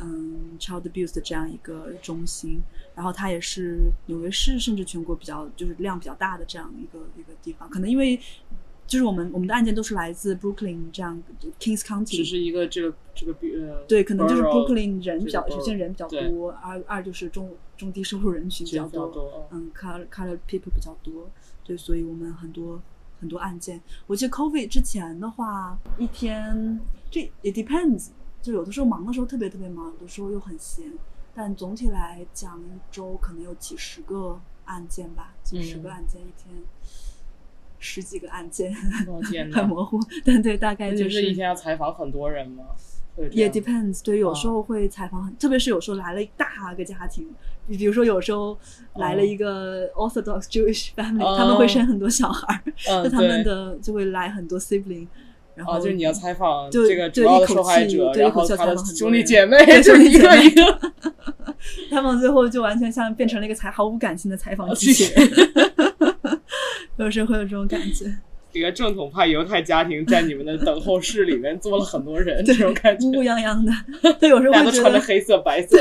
[0.02, 2.60] 嗯，child abuse 的这样一个中心，
[2.95, 7.70] 然后它也是纽约市甚至全国比较就是量比较大的这样一个一个地方。
[7.70, 8.20] 可能因为
[8.88, 11.22] 就是我们我们的案件都是来自 Brooklyn 这样
[11.60, 19.66] Kings County，只是一个这个这个比呃，对，可能就是 Brooklyn 人比较，首先人比较多，二二就是中中低收入人群比较多嗯。
[19.66, 21.30] 嗯，color color people 比较多，
[21.64, 22.82] 对，所以我们很多
[23.22, 26.80] 很多案件，我记得 COVID 之前的话，一天
[27.10, 28.08] 这 it depends，
[28.42, 30.92] 就有的时候忙的时候特别特别忙，有的时候又很闲，
[31.36, 36.56] 但总体来讲，一周可能有几十个案件吧，几十个嗯案件一天。
[37.84, 38.72] 十几个案件，
[39.52, 42.64] 很模糊，但对，大概就就是一天要采访很多人吗？
[43.32, 47.28] 也 depends，对，有时哦候会采访很，特别是有时候来了一大个家庭，
[47.68, 48.56] 比比如说有时候
[48.98, 55.08] 来了一个 Orthodox Jewish family，、哦他们会生很多小孩儿，嗯就他们的就会来很多 sibling，
[55.56, 60.91] 然后哦，就是你要采访这个主要的受害者， 对然后他的兄弟姐妹，就是一个一个。
[61.91, 65.30] 他们最后就完全像变成了一个采毫无感情的采访哦机器人，
[66.97, 68.06] 有时候会有这种感觉，
[68.54, 75.78] 一个正统派犹太家庭在你们的等候室里面坐了很多人，这种感觉乌，乌泱泱的，对，有时候都会觉得，穿着黑色、白色。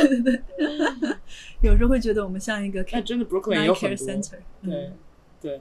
[1.63, 4.31] 有时候会觉得我们像一个那真的 Brooklyn 有很多，center，
[4.63, 4.93] 对嗯
[5.41, 5.61] 对，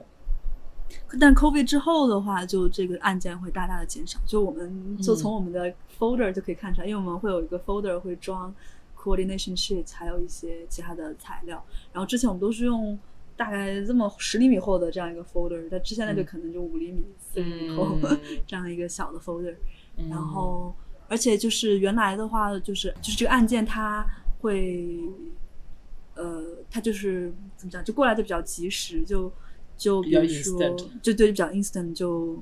[1.18, 4.18] 但 COVID 之后的话，就这个案件会大大的减少。
[4.26, 8.54] 就我们就从我们的 folder 就可以看出来，因为我们会有一个 folder 会装
[8.96, 11.64] coordination sheet，还有一些其他的材料。
[11.92, 12.98] 然后之前我们都是用
[13.36, 19.54] 大概这么十厘米厚的这样一个 folder，但之前那就可能就五厘米、四厘米厚、嗯 这样一个小的 folder。
[19.96, 20.74] 嗯然后，
[21.08, 24.06] 而且就是原来的话，就是就是这个案件它
[24.40, 25.00] 会，
[26.14, 29.30] 呃，它就是怎么讲，就过来的比较及时，就
[29.80, 32.36] 就比如说就对比较 instant，就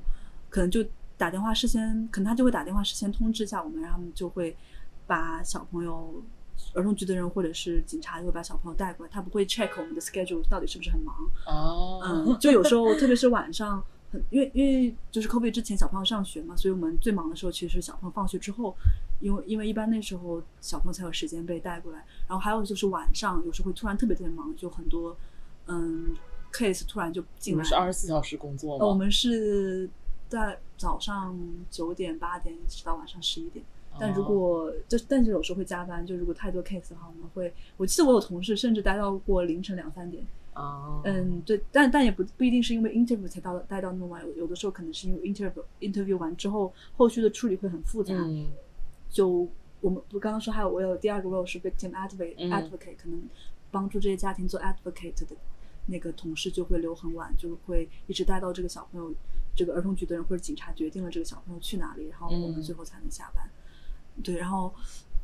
[0.49, 0.83] 可能就
[1.17, 4.55] 打电话事先，可能他就会打电话事先通知一下我们，然后他们就会
[5.07, 6.21] 把小朋友。
[6.73, 11.15] 儿童局的人或者是警察就会把小朋友带过来，他不会 check 我们的 schedule 到底是不是很忙，
[11.47, 13.81] 哦，嗯，就有时候，特别是晚上，
[14.11, 18.75] 很因为因为就是 COVID 之前小朋友上学嘛，所以我们最忙的时候其实是小朋友放学之后，
[19.21, 25.15] 因为因为一般那时候小朋友才有时间被带过来，然后还有就是晚上有时候会突然特别特别忙，就很多
[25.67, 26.13] 嗯
[26.51, 28.83] case 突然就进来们是二十四小时工作吗？
[28.85, 29.89] 呃我们是
[30.27, 31.37] 在早上
[31.69, 33.63] 九点八点一直到晚上十一点。
[33.99, 40.23] 但如果就但是有时候会加班，就如果太多 case 的话，我们会我记得我有同事甚至待到过凌晨两三点，
[40.53, 48.13] 哦，嗯，对，但但也不不一定是因为 interview 才到待到那么晚，有有的时候可能是因为 interview interview 完之后，后续的处理会很复杂。
[48.15, 48.47] 嗯
[49.09, 49.47] 就
[49.81, 53.19] 我们我刚刚说还有我有第二个 role 是 victim advocate、嗯 advocate，可能
[53.71, 55.35] 帮助这些家庭做 advocate 的
[55.87, 59.13] 那个同事就会留很晚，就会一直待到这个小朋友，
[59.55, 63.49] 这个儿童局的人或者警察决定了这个小朋友去哪里，然后我们嗯最后才能下班。
[64.23, 64.73] 对，然后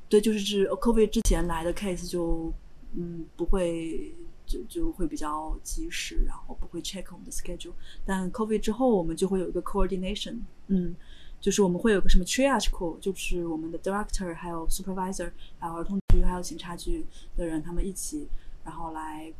[0.07, 2.53] 对，就是指 COVID 之前来的 case 就
[2.93, 4.13] 嗯不会
[4.45, 7.73] 就就会比较及时，然后不会 check 我们的 schedule。
[8.05, 10.37] 但 COVID 之后，我们就会有一个 coordination，
[10.67, 10.95] 嗯，
[11.41, 18.27] 就是我们会有个什么 triage call，就是我们的 director 还有 supervisor，还有儿童局还有警察局的人，他们一起，
[18.63, 19.33] 然后来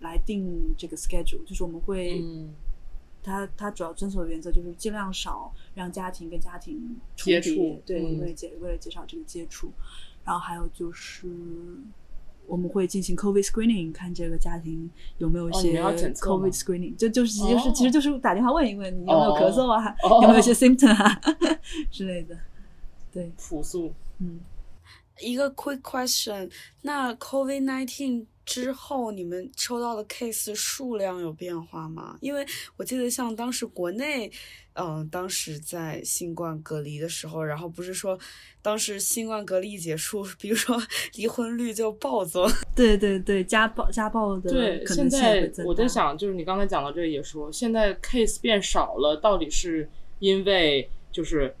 [0.00, 2.20] 来定这个 schedule，就是我们会。
[2.20, 2.54] 嗯。
[3.22, 8.18] 它它主要遵守的原则就是尽量少让家庭跟家庭接触对，嗯。
[8.18, 9.70] 为了减为了减少这个接触，
[10.24, 11.28] 然后还有就是
[12.46, 14.88] 我们会进行 COVID screening，看这个家庭
[15.18, 20.20] 有没有一些 COVID screening，就就是就是、其实就是打电话问一问你有没有咳嗽啊，哦。
[20.24, 21.20] 有没有一些 symptom 啊
[21.90, 22.34] 之类的，
[23.12, 24.40] 对，朴素，嗯。
[25.20, 32.16] 一个 quick question，那 COVID nineteen 之后，你们收到的 case 数量有变化吗？
[32.20, 32.44] 因为
[32.76, 34.30] 我记得像当时国内，
[34.72, 38.18] 嗯、当时在新冠隔离的时候，然后不是说
[38.60, 40.76] 当时新冠隔离一结束，比如说
[41.14, 42.44] 离婚率就暴增。
[42.74, 49.88] 对对对，家暴家暴的对，现在我在想，就是你刚才讲到这个也说，现在 case 变少了，到底是
[50.18, 51.54] 因为就是，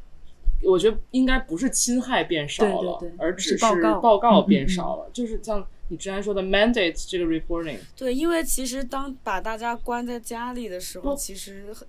[0.64, 11.86] 我觉得应该不是侵害变少了，对对对而只是报告报告嗯嗯嗯变少了，就是像你之前说的 mandate 这个 reporting，对，因为其实当把大家关在家里的时候，其实很。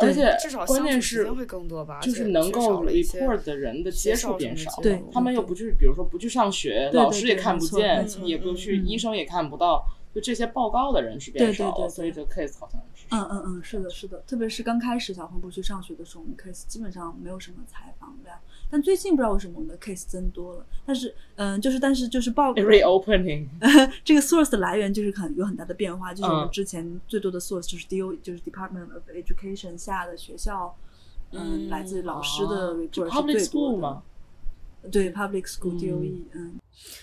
[0.00, 18.36] 而且呃至少关键是相处时间会更多吧，就是能够了一些 report 的人的接触变少，对嗯他们又不去，比如说不去上学，老师也看不见也不去，嗯医生也看不到，就这些报告的人是变对对少了，对对所以这个 case 好像是嗯嗯嗯，是的，是的，特别是刚开始小红不去上学的时候，我们 case 基本上没有什么采访量。
[18.70, 23.46] 但最近不知道为什么我们的 case 增多了，但是嗯，就是但是就是报 reopening
[24.04, 30.76] 这个 source 的来源就是很有很大的变化，就是我们嗯之前最多的 source 就是 DO 就是 Department of Education 下的学校，
[31.32, 34.02] 嗯，嗯来自老师的哦 report 就是 public 最多嘛。
[34.92, 36.54] 对 public school 嗯 DOE，嗯，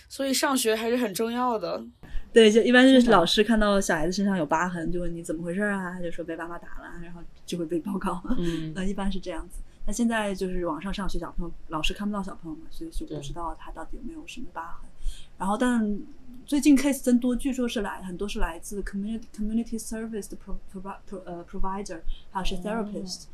[0.08, 1.84] 所以上学还是很重要的。
[2.32, 8.22] 对，就一般就是老师看到小孩子身上有疤痕，就问你怎么回事啊，他就说被爸妈打了，然后就会被报告。
[8.38, 9.58] 嗯呃，一般是这样子。
[9.86, 14.90] 那现在就是网上上学，小朋友老师看不到小朋友嘛，所以就不知道他到底有没有什么疤痕。
[15.38, 16.00] 然后，但
[16.46, 22.02] 最近 case 增多，据说是来很多是来自 community community service 的 pro pro pro 呃 provider，
[22.32, 23.26] 还有是 therapist。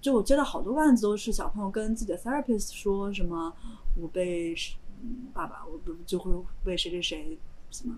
[0.00, 3.54] 就我接到好多案子都是小朋友跟自己的 therapist 说什么，
[3.96, 4.54] 我被
[5.02, 6.32] 嗯爸爸，我不就会
[6.64, 7.38] 被谁谁谁
[7.70, 7.96] 什么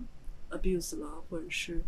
[0.49, 1.83] abuse 了，或者是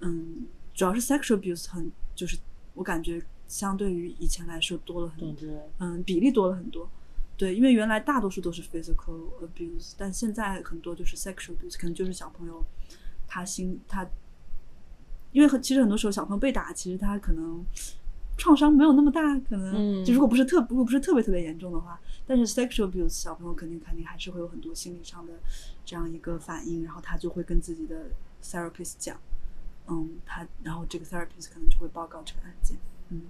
[0.00, 2.38] 嗯，主要是 sexual abuse 很就是
[2.74, 3.22] 我感觉
[3.52, 5.46] 相对于以前来说多了很多，
[5.78, 6.88] 嗯，比例多了很多。
[7.36, 12.64] 对，因为原来大多数都是 physical abuse，但现在很多就是 sexual abuse，可能就是小朋友
[13.28, 14.08] 他心他，
[15.32, 17.62] 因为很其实很多时候小朋友被打，其实他可能
[18.38, 25.34] 创伤没有那么大，可能、嗯就如果不是特如果不是特别特别严重的话，但是 sexual abuse 小朋友肯定肯定还是会有很多心理上的
[25.84, 28.06] 这样一个反应，然后他就会跟自己的
[28.42, 29.20] therapist 讲，
[29.88, 32.78] 嗯，他然后这个 therapist 可能就会报告这个案件，
[33.10, 33.22] 嗯。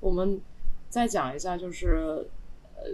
[0.00, 0.40] 我们
[0.88, 2.26] 再讲一下，就是
[2.76, 2.86] 呃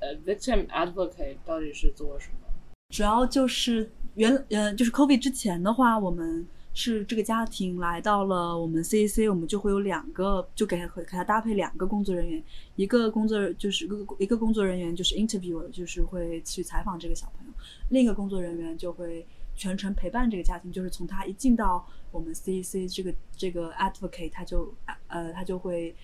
[0.00, 2.34] 呃，victim advocate 到底是做什么？
[2.90, 12.42] 主要就是原呃，就是 COVID 之前的话，我们是这个家庭来到了我们 CAC，我们就会有两个，就给他给他搭配两个工作人员，
[12.76, 17.52] 一个工作就是一个一个工作人员就是 interviewer，就是会去采访这个小朋友，
[17.88, 19.26] 另一个工作人员就会
[19.56, 24.72] 全程陪伴这个家庭，就是从他一进到我们 CAC 这个这个 advocate，他就
[25.08, 25.94] 呃他就会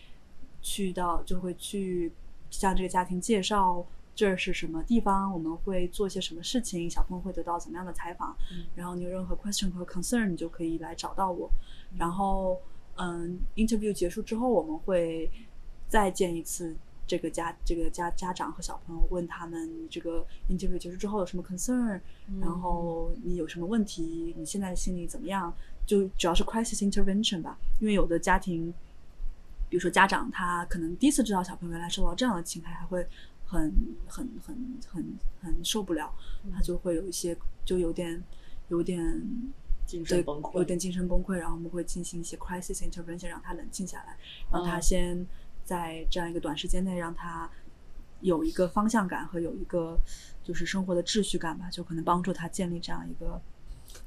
[0.62, 2.12] 去到就会去
[2.50, 3.84] 向这个家庭介绍
[4.14, 11.50] 这是什么地方，我们会做些什么事情，小朋友会得到怎么样的采访，嗯然后你有任何 question 和 concern，你就可以来找到我。
[11.96, 12.60] 然后，
[12.96, 15.30] 嗯，interview 结束之后，我们会
[15.88, 22.00] 再见一次这个家这个家家长和小朋友，问他们这个 interview 结束之后有什么 concern，、
[22.40, 25.52] 然后你有什么问题，你现在心里怎么样？
[25.86, 28.72] 就主要是 crisis intervention 吧，因为有的家庭，
[29.70, 33.06] 比如说家长他可能第一次知道小朋友原来受到这样的侵害，还会
[33.46, 33.72] 很
[34.06, 36.12] 很很很很受不了，
[36.52, 38.20] 他就会有一些就有点
[38.68, 39.00] 有点
[39.86, 44.16] 精神崩溃，有点精神崩溃，然后我们会进行一些 crisis intervention，让他冷静下来，
[44.52, 45.26] 让他嗯先
[45.64, 47.48] 在这样一个短时间内让他
[48.20, 49.96] 有一个方向感和有一个
[50.42, 53.40] 就是生活的秩序感吧，就可能帮助他建立这样一个。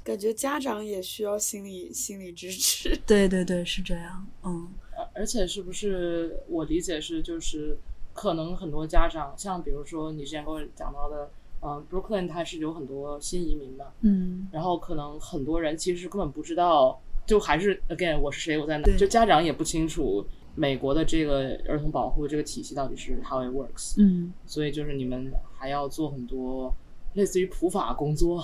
[0.03, 2.97] 感觉家长也需要心理心理支持。
[3.05, 4.69] 对对对，是这样，嗯。
[5.13, 7.77] 而而且是不是我理解是就是
[8.13, 11.29] 可能很多家长，像比如说你之前跟我讲到的，
[11.61, 24.33] 呃，Brooklyn 它是有很多新移民嘛，嗯，然后可能很多人其实根本不知道，就还是 again 我是谁，我在哪，就家长也不清楚美国的这个儿童保护这个体系到底是 how it works，嗯。
[24.45, 26.75] 所以就是你们还要做很多
[27.13, 28.43] 类似于普法工作，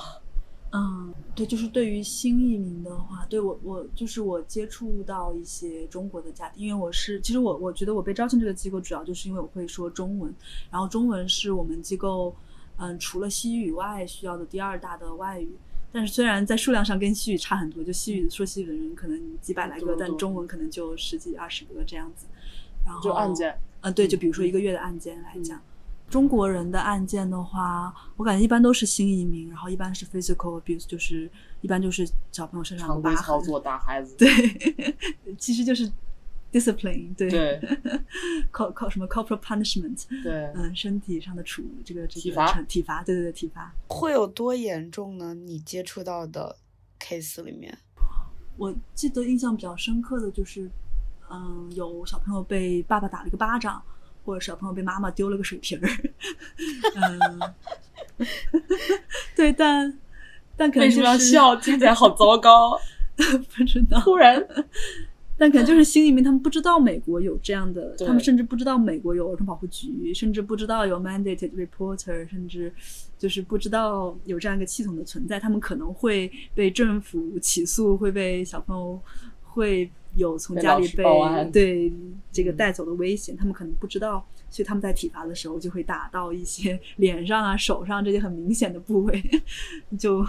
[0.71, 10.33] 嗯，对，就是对于新移民的话，对我我就是我接触到一些中国的家庭，因为我是其实我我觉得我被招进这个机构，主要就是因为我会说中文，
[10.69, 12.35] 然后中文是我们机构
[12.77, 15.49] 嗯除了西语以外需要的第二大的外语。
[15.91, 22.27] 但是虽然在数量上跟西语差很多，就西语说西语的人可能几百来个，但中文可能就十几二十个这样子。
[22.85, 25.59] 然后就案件，嗯，对，就比如说一个月的案件来讲，
[26.09, 31.29] 中国人的案件的话，我感觉一般都是新移民，然后一般是 physical abuse，就是
[31.61, 34.27] 一般就是小朋友身上常有疤痕，规操作打孩子，对，
[35.37, 35.91] 其实就是
[36.51, 37.61] discipline，对，对。
[38.51, 42.61] 靠靠什么 corporal punishment，对，嗯，身体上的处这个这个体罚？
[42.63, 43.71] 体罚，对对对，体罚。
[43.87, 45.33] 会有多严重呢？
[45.33, 46.55] 你接触到的
[46.99, 47.77] case 里面，
[48.57, 50.69] 我记得印象比较深刻的就是，
[51.29, 53.81] 嗯，有小朋友被爸爸打了一个巴掌，
[54.23, 55.89] 或者小朋友被妈妈丢了个水瓶儿，
[56.95, 58.27] 嗯，
[59.35, 59.97] 对，但
[60.55, 61.55] 但可能、是、什么要笑？
[61.55, 62.79] 听起来好糟糕。
[63.19, 64.41] 不知道，突然，
[65.37, 72.73] 但可能就是心里面，他们不知道美国有这样的，他们甚至不知道美国有儿童保护局，甚至不知道有 mandated reporter，甚至
[73.17, 79.01] 就是不知道有这样一个系统的存在，他们可能会被政府起诉，会被小朋友
[79.43, 81.03] 会有从家里被
[81.51, 81.91] 对
[82.31, 89.23] 这个嗯带走的危险，他们可能不知道，所以他们在体罚的时候就会打到一些 脸上啊、手上这些很明显的部位，
[89.97, 90.25] 就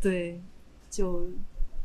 [0.00, 0.40] 对，
[0.88, 1.26] 就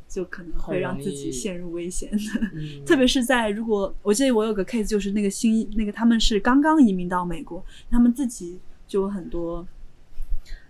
[0.07, 2.09] 就可能会让自己陷入危险。
[2.53, 9.67] 嗯 特别是在如果我记得我有个 case，就是那个新那个他们是刚刚移民到美国，他们自己就有很多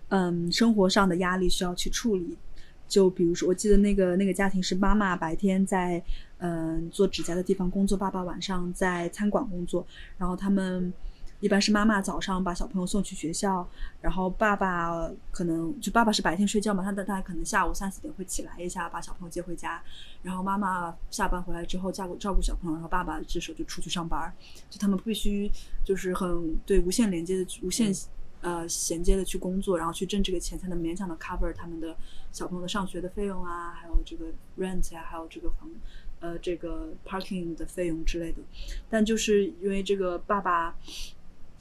[0.08, 2.36] 嗯生活上的压力需要去处理。
[2.88, 6.02] 就比如说，我记得那个那个家庭是妈妈白天在
[6.38, 9.86] 嗯做指甲的地方工作，爸爸晚上在餐馆工作，
[10.18, 10.92] 然后他们。
[11.38, 13.68] 一般是妈妈早上把小朋友送去学校，
[14.00, 19.82] 然后爸爸可能就爸爸是白天睡觉嘛，他大概可能下午三四点会起来一下，把小朋友接回家，
[20.22, 24.32] 然后妈妈下班回来之后照顾照顾小朋友，然后爸爸这时候就出去上班，
[24.70, 25.48] 就他们必须
[25.84, 27.92] 就是很对无限连接的无限、
[28.46, 31.96] 呃衔接的去工作，然后去挣这个钱，才能勉强的 cover 他们的
[32.30, 34.26] 小朋友的上学的费用啊，还有这个
[34.56, 35.68] rent 啊、还有这个房
[36.20, 38.38] 呃这个 parking 的费用之类的。
[38.88, 40.76] 但就是因为这个爸爸。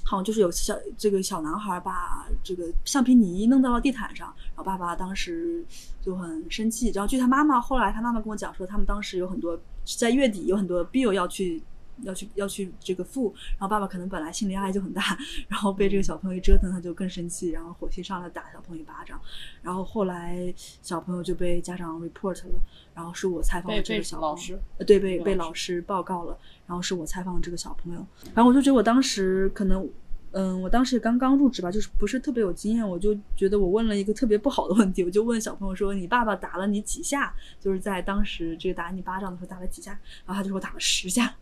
[0.08, 5.66] 好像就是有小这个小男孩把这个橡皮泥弄到了地毯上，然后爸爸当时
[6.00, 6.92] 就很生气。
[6.92, 9.60] 然后据他妈妈后来，他妈妈跟我讲说，他们当时有很多
[9.98, 11.60] 在月底有很多 bill 要去
[12.02, 15.18] 要去要去这个付，然后爸爸可能本来心理压力就很大，
[15.48, 19.20] 然后被这个小朋友一折腾，他就更生气，然后火气上来打小朋友一巴掌，
[19.62, 22.60] 然后后来小朋友就被家长 report 了，
[22.94, 29.88] 然后是我采访被被了这个小朋友老师呃，对，被被被老老师报告了，然后是我采访这个小朋友，然后我就觉得我当时可能，
[30.32, 39.92] 嗯，我当时也刚刚入职吧，就是不是特别有经验，我就觉得我问了一个特别不好的问题，我就问小朋友说：“你爸爸打了你几下？”就是在当时这个打你巴掌的时候打了几下，
[40.26, 41.34] 然后他就说打了十下，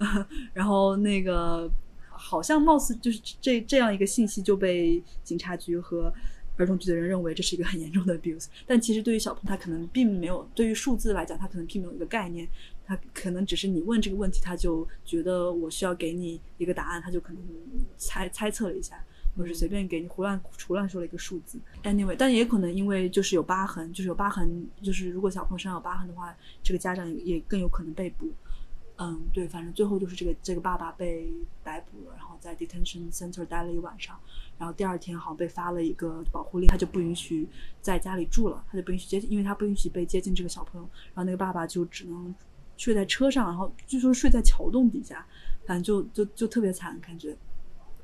[0.54, 1.70] 然后那个
[2.08, 6.12] 好像貌似就是这这样一个信息就被警察局和
[6.56, 12.46] 儿童局的人认为这是一个很严重的 abuse，但其实对于小朋友他可能并没有，对于数字来讲他可能并没有一个概念，
[12.84, 17.42] 他可能只是你问这个问题，他就觉得我需要给你一个答案，他就可能
[17.96, 19.02] 猜猜测了一下，
[19.34, 21.58] 或者是随便给你胡乱胡乱说了一个数字。
[21.82, 28.28] Anyway，但也可能因为就是有疤痕，就是有疤痕，就是如果小朋友身上有疤痕的话，这个家长也更有可能被捕。
[29.02, 31.32] 嗯，对，反正最后就是这个这个爸爸被
[31.64, 34.14] 逮捕了，然后在 detention center 待了一晚上，
[34.58, 37.48] 然后第二天好像被发了一个保护令，他就不允许
[37.80, 42.34] 在家里住了，他就不允许接，因为他不允许被接近这个小朋友，然后那个爸爸就只能
[42.76, 45.26] 睡在车上，然后据说睡在桥洞底下，
[45.66, 47.34] 反正就就就特别惨，感觉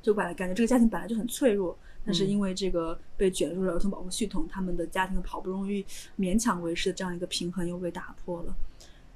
[0.01, 5.85] 就本感觉这个家庭本来就很脆弱，但是嗯因为这个被卷入了儿童保护系统，他们的家庭好不容易
[6.17, 8.55] 勉强维持的这样一个平衡又被打破了。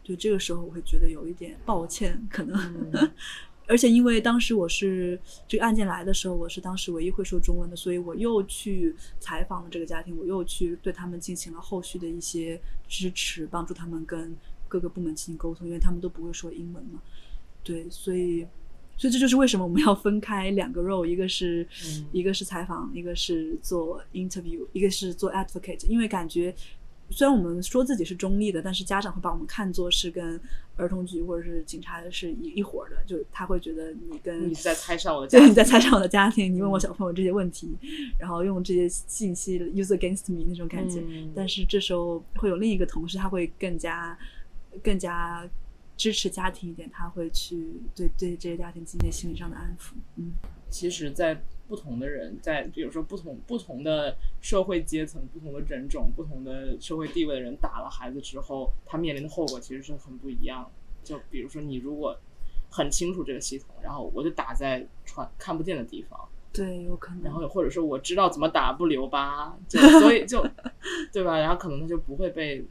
[0.03, 2.57] 就这个时候，我会觉得有一点抱歉，可能。
[2.93, 3.11] 嗯
[3.67, 14.35] 而且因为当时我是这个案件来的时候，我是当时唯一会说中文的，所以我又去采访了这个家庭，我又去对他们进行了后续的一些支持，帮助他们跟
[14.67, 17.01] 各个部门进行沟通，因为他们都不会说英文嘛。
[17.63, 18.45] 对，所以，
[18.97, 26.53] 所以这就是为什么我们要分开两个 role，一个是、嗯一个是采访，一个是做 interview，一个是做 advocate，因为感觉。
[27.11, 30.39] 虽然我们说自己是中立的，但是家长会把我们看作是跟
[30.77, 37.77] 儿童局或者是警察是一一伙儿的，就他会觉得你跟你在猜上我的家对，庭，你在猜想我的家庭，你问我小朋友这些问题，
[38.17, 41.01] 然后用这些信息 use against me 那种感觉。
[41.01, 44.17] 嗯但是这时候会有另一个同事，他会更加
[44.83, 45.47] 更加
[45.97, 49.93] 支持家庭一点，他会去对对这些家庭进行心理上的安抚。
[50.15, 50.31] 嗯，
[50.69, 51.39] 其实，在
[51.71, 60.71] 不同的人，在比如说不同不同的社会阶层、不同的人种、不同的社会地位的人打了孩子之后，他面临的后果其实是很不一样的。
[61.01, 62.13] 就比如说，你如果
[62.69, 66.19] 很清楚这个系统，然后我就打在传看不见的地方，
[66.51, 67.23] 对，有可能。
[67.23, 70.45] 然后或者说我知道怎么打不留疤，就所以就
[71.13, 71.39] 对吧？
[71.39, 72.65] 然后可能他就不会被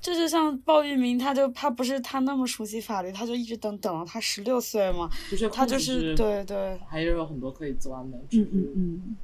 [0.00, 9.16] 这就像鲍玉明，他就他不是他那么熟悉法律，他就一直等等到他十六岁嘛，就是他就是对对，还是有很多可以钻的，只嗯嗯嗯，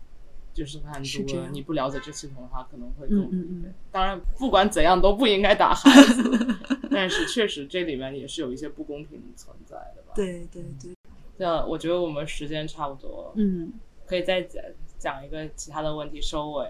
[0.53, 3.75] 就是看如果你不了解这系统的话，可能会更嗯嗯嗯。
[3.93, 6.57] 当然，不管怎样都不应该打孩子，
[6.91, 10.95] 但是确实这里面也是有一些不公平存在的吧。，对对对，
[11.37, 13.73] 那我觉得我们时间差不多，嗯。
[14.07, 14.63] 可以再讲
[14.99, 16.69] 讲一个其他的问题收尾。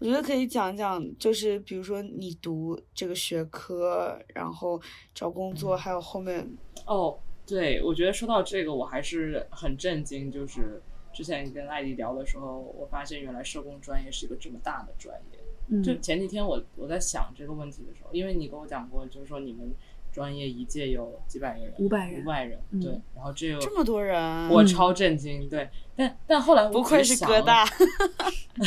[0.00, 4.80] 我觉得可以讲讲，就是比如说你读这个学科，然后
[5.14, 6.50] 找工作，还有后面
[6.86, 10.80] 哦，对，我觉得说到这个，我还是很震惊，就是
[11.12, 15.38] 之前跟艾迪聊的时候，我发现原来社工专业是一个这么大的专业。
[15.68, 19.70] 嗯，就前几天我我在想这个问题的时候，因为你跟我讲过，就是说你们
[20.12, 27.64] 专业一届有几百个人，500人五百人，嗯对，然后这有这么多人，我超震惊，对，但但后来我不愧是哥大，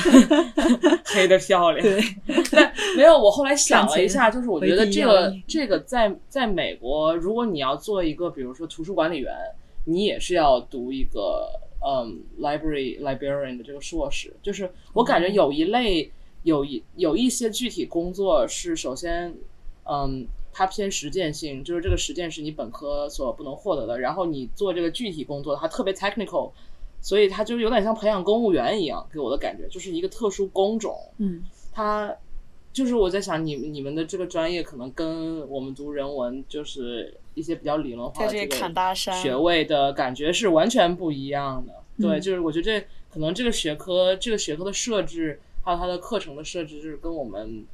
[1.05, 2.01] 黑的漂亮，对，
[2.51, 9.33] 但没有，我后来想了一下，就是我觉得这个这个在在美国，如果你要做一个，比如说图书管理员，
[9.85, 11.49] 你也是要读一个
[11.85, 14.33] 嗯 library librarian 的这个硕士。
[14.41, 16.09] 就是我感觉有一类
[16.43, 19.33] 有一有一些具体工作是首先
[19.85, 26.51] 嗯，它偏实践性，就是这个实践是你本科所不能获得的，然后你做这个具体工作，它特别 technical，
[27.01, 30.95] 所以它就是有点像培养公务员一样，给我的感觉就是一个特殊工种。
[31.17, 31.43] 嗯
[31.73, 32.15] 它
[32.71, 41.73] 就是我在想，你你们的这个专业可能跟我们读人文就是一些比较理论化的这砍大山个学位的感觉是完全不一样的。
[41.99, 47.65] 对，嗯就是我觉得这可能这个学科这个学科的设置，还有它的课程的设置，就是跟我们。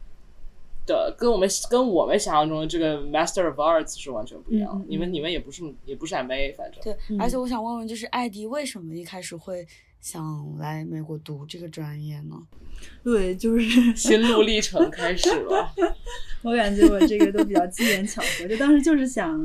[0.94, 9.66] 的跟我们跟我们想象中的这个 Master of Arts 是完全不一样你们你们也不是也不是 MA，反正对，嗯而且我想问问，就是艾迪为什么一开始会
[10.02, 12.36] 想来美国读这个专业呢？
[13.04, 15.70] 对，就是心路历程开始了。
[16.44, 19.38] 我感觉我这个都比较机缘巧合，就当时就是想，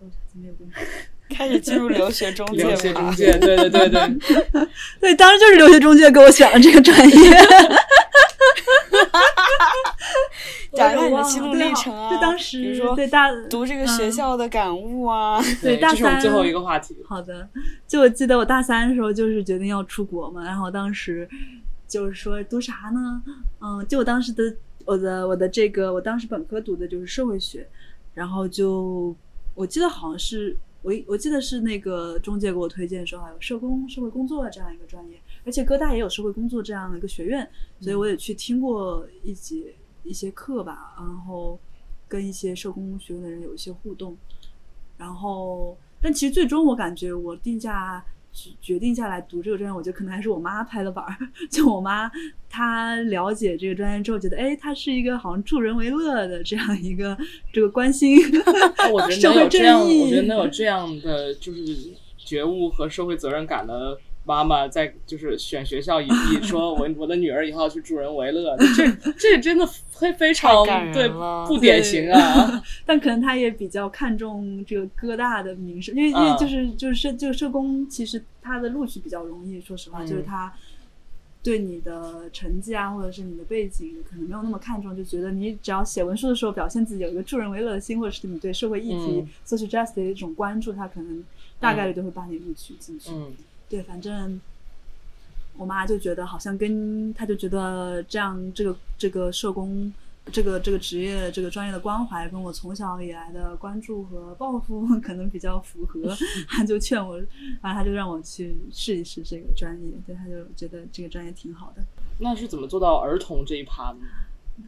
[0.00, 0.64] 哦怎么有个
[1.28, 4.00] 开始进入留学中介留学中介，对对对对，
[5.00, 7.30] 对，当时就是留学中介给我选了这个专业。
[10.72, 16.96] 讲一下你的我心路历程啊，就当时比如说对大读这个学嗯校的感悟啊，对大这是我们最后一个话题。
[17.06, 17.48] 好的，
[17.86, 21.28] 就我记得我大三的时候就是决定要出国嘛，然后当时
[21.88, 23.22] 就是说读啥呢？
[23.60, 24.42] 嗯，就我当时的
[24.84, 27.66] 我的我的这个我当时本科读的就是社会学，
[28.14, 29.14] 然后就
[29.54, 37.48] 我记得好像是我我记得是那个中介给我推荐说还有社工社会工作这样一个专业，而且哥大也有社会工作这样的一个学院，
[37.80, 39.72] 所以我也去听过一节
[40.02, 41.58] 一些课吧，然后
[42.08, 44.16] 跟一些社工学院的人有一些互动。
[44.98, 51.16] 然后，但其实最终我感觉我定价决决定下来读这个专业，我觉得可能还是我妈拍的板儿。
[51.50, 52.10] 就我妈
[52.48, 57.16] 她了解这个专业之后，觉得哎，它是一个好像助人为乐的这样一个
[57.52, 58.16] 这个关心
[58.92, 60.02] 我觉得社会正能有这样，义。
[60.02, 71.08] 我觉得能有这样的就是觉悟和社会责任感的妈妈，在就是选学校以以说我我的女儿以后要去助人为乐， 这这真的非非常对
[71.46, 72.62] 不典型啊。
[72.84, 80.06] 但可能他也比较看重这个哥大的名声，因为因为啊就是就是社就社工，其实他的录取比较容易，说实话，嗯。
[80.06, 80.52] 就是他
[81.44, 89.28] 对你的成绩啊，或者是你的背景，可能没有那么看重，就觉得你只要写文书的时候表现自己有一个助人为乐的心，或者是你对社会议题、嗯。
[89.46, 91.24] social justice 的一种关注，他可能
[91.60, 93.12] 大概率就会把你录取进去。
[93.12, 93.32] 嗯
[93.68, 94.40] 对，反正
[95.56, 99.92] 我妈就觉得好像跟她就觉得这样这个这个社工
[100.32, 106.14] 这个这个职业这个专业的关怀跟我从小以来的关注和抱负 可能比较符合，
[106.48, 107.16] 她就劝我，
[107.62, 111.82] 然后她就让我去试一试这个专业，对，她就觉得这个专业挺好的。
[112.18, 114.06] 那是怎么做到儿童这一趴呢？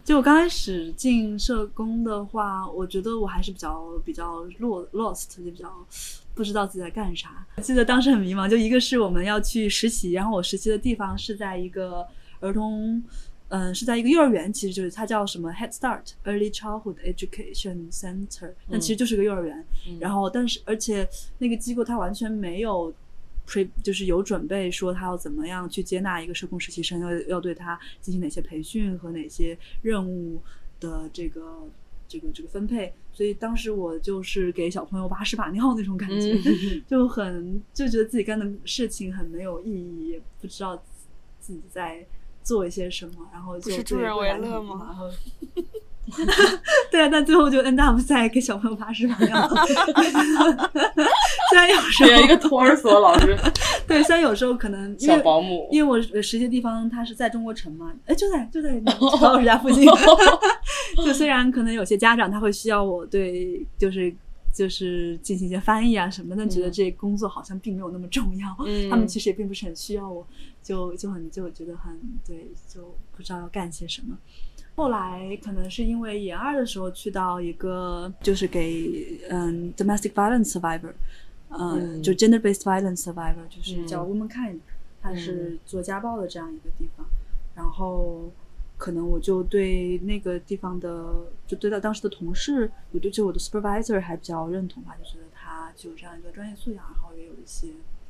[0.04, 5.72] 就我刚开始进社工的话，我觉得我还是比较比较 lo- lost，就比较
[6.38, 7.44] 不知道自己在干啥。
[7.56, 12.06] 我记得当时很迷茫，就一个是我们要去实习，然后我实习的地方是在一个
[12.38, 13.02] 儿童，
[13.48, 19.66] 嗯，是在一个幼儿园，其实就是它叫什么 Head Start Early Childhood Education Center，但其实就是个幼儿园。
[19.98, 21.08] 然后，但是而且
[21.38, 22.94] 那个机构它完全没有
[23.44, 30.40] pre 就是有准备说他要怎么样去接纳一个社工实习生，要要对他进行哪些培训和哪些任务
[30.78, 31.66] 的这个
[32.08, 32.92] 这个这个分配。
[33.12, 40.80] 所以当时我就是给小朋友把屎把尿那种感觉，嗯 就很就觉得自己干的事情很没有意义，也不知道
[41.40, 42.06] 自己在
[42.42, 45.10] 做一些什么，然后就助人为乐吗然后
[46.90, 49.48] 对啊，但最后就 end up 在给小朋友把屎把尿。
[51.50, 53.36] 虽然有时候一个托儿所老师，
[53.86, 55.68] 对，虽然有时候可能因为小保姆。
[55.70, 58.80] 因为我呃实习的地方它是在中国城嘛，哎，就在就在
[59.18, 59.86] 曹老师家附近。
[61.04, 64.12] 就虽然可能有些家长他会需要我对就是
[64.54, 68.56] 就是进行一些翻译啊什么的，但觉得这工作好像并没有那么重要。
[68.66, 70.26] 嗯他们其实也并不是很需要我，
[70.62, 74.16] 就就很就觉得很对，就不知道要干些什么。
[74.78, 80.92] 后来可能是因为研二的时候去到一个就是给嗯 domestic violence survivor，
[81.50, 83.86] 嗯，嗯就 gender based violence survivor，就是嗯。
[83.88, 84.58] 叫 womankind，
[85.02, 87.04] 它是做家暴的这样一个地方。
[87.56, 88.30] 然后
[88.76, 97.66] 可能我就对那个地方的，就对到当时的同事，我对就我的 supervisor 还比较认同吧，就觉得他就有这样一个专业素养，然后也有一些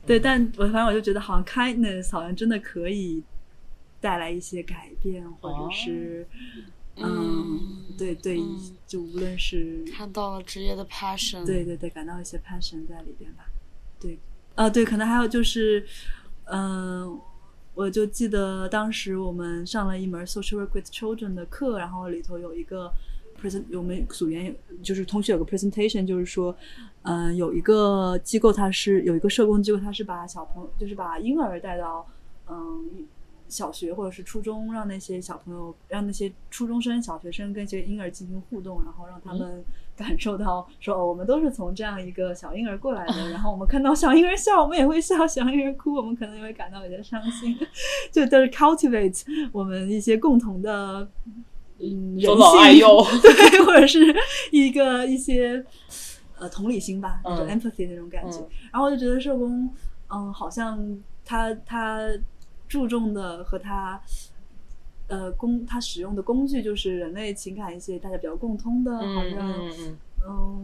[0.06, 3.22] 对，但我反正我就觉得好像 kindness 好像真的可以
[4.00, 6.26] 带来一些改变，或者是。
[7.00, 7.60] 嗯，
[7.96, 13.44] 对对，嗯就无论是看到了职业的 passion，对对对，感到一些 passion 在里边吧。
[14.00, 14.18] 对，
[14.56, 15.86] 啊对，可能还有就是，
[16.46, 17.20] 嗯、
[17.74, 22.92] 我就记得当时我们上了一门 social work with children 的课，然后里头有一个
[23.40, 26.52] present，我们组员有就是同学有个 presentation，就是说，
[27.02, 32.04] 嗯、有一个机构它是有一个社工机构，它是把小朋友就是把婴儿带到
[32.48, 33.06] 嗯
[33.48, 39.64] 小学或者是初中，让那些小朋友，让那些初中生、小学生跟这些婴儿进行互动，然后让他们
[39.96, 47.58] 感受到说，哦，我们都是从这样一个小婴儿过来的，然后我们看到小婴儿笑，我们也会笑；小婴儿哭，我们可能也会感到有些伤心，
[48.12, 49.22] 就都是 cultivate
[49.52, 51.08] 我们一些共同的。
[51.80, 54.00] 嗯，人左老爱性幼 对，或者是
[54.50, 55.64] 一个一些
[56.36, 58.40] 呃同理心吧，那种嗯 empathy 那种感觉。
[58.40, 59.72] 嗯然后我就觉得社工，
[60.12, 60.76] 嗯，好像
[61.24, 62.00] 他他
[62.68, 64.00] 注重的和他
[65.08, 69.98] 呃工他使用的工具就是人类情感一些大家比较共通的，好嗯像嗯嗯嗯。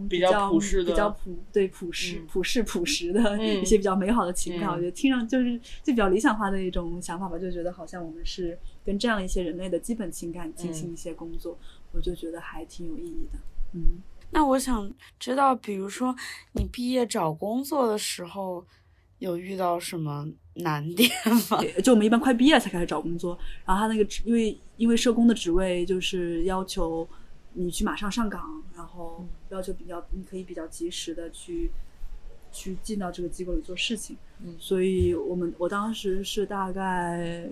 [0.09, 2.27] 比较较普世的比较普对朴实、嗯。
[2.27, 3.63] 普世朴实的嗯。
[3.63, 4.73] 一些比较美好的情感，嗯。
[4.73, 10.93] 我觉得听上就是就比较理想化的一种想法吧，就觉得好像我们是跟这样一些人类的基本情感进行嗯。
[10.93, 11.57] 一些工作，
[11.93, 13.39] 我就觉得还挺有意义的。
[13.73, 16.15] 嗯，那我想知道，比如说
[16.53, 18.67] 你毕业找工作的时候，
[19.21, 21.11] 有遇到什么难点
[21.51, 21.59] 吗？
[21.83, 27.07] 就我们一般快毕业才开始找工作，然后他那个职因为因为社工的职位就是要求
[27.55, 31.71] 你去马上上岗，然后要求比较你可以比较及时的去
[32.53, 37.45] 去进到这个机构里做事情，嗯所以我们我当时是大概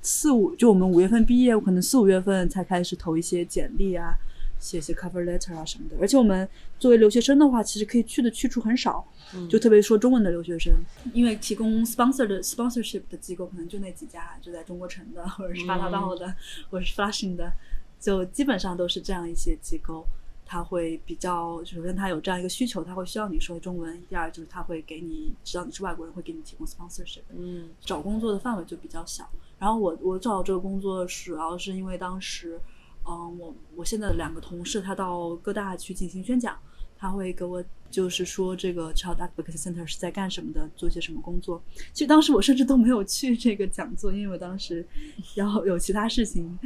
[0.00, 4.14] 四五就我们五月份毕业，我可能四五月份才开始投一些简历啊。
[4.58, 10.72] 写写 cover letter 啊什么的，而且我们作为留学生的话，其实可以去的去处很少，嗯就特别说中文的留学生，
[11.12, 16.34] 因为提供 sponsor 的 sponsorship 的机构可能就那几家，就在中国城的，或者是发大道的，
[16.70, 17.52] 或者是 Flushing 的，
[18.00, 20.06] 就基本上都是这样一些机构。
[20.48, 27.22] 他会比较，首先他有这样一个需求，他会需要你说中文；第二就是他会给你知道你是外国人，会给你提供 sponsorship。
[27.36, 29.28] 嗯找工作的范围就比较小。
[29.58, 32.60] 然后我我找这个工作主要是因为当时，
[33.08, 36.58] 嗯，我我现在的两个同事他到各大去进行宣讲，
[36.98, 41.62] 他会给我就是说这个 Child Advocacy Center 是在干什么的，做些什么工作。
[41.92, 44.84] 其实当时我甚至都没有去这个讲座，因为我当时
[45.36, 46.58] 要有其他事情，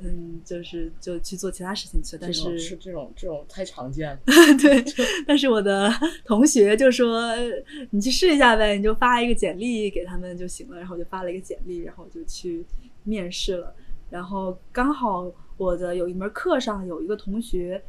[0.00, 2.20] 嗯，就是就去做其他事情去了。
[2.22, 4.18] 但是是这种这种太常见了。
[4.60, 4.82] 对，
[5.26, 5.92] 但是我的
[6.24, 7.36] 同学就说呃
[7.90, 10.78] 你去试一下呗，你就发一个简历给他们就行了。
[10.78, 12.64] 然后我就发了一个简历，然后就去
[13.04, 13.74] 面试了。
[14.08, 15.30] 然后刚好
[15.62, 17.82] 我的有一门课上有一个同学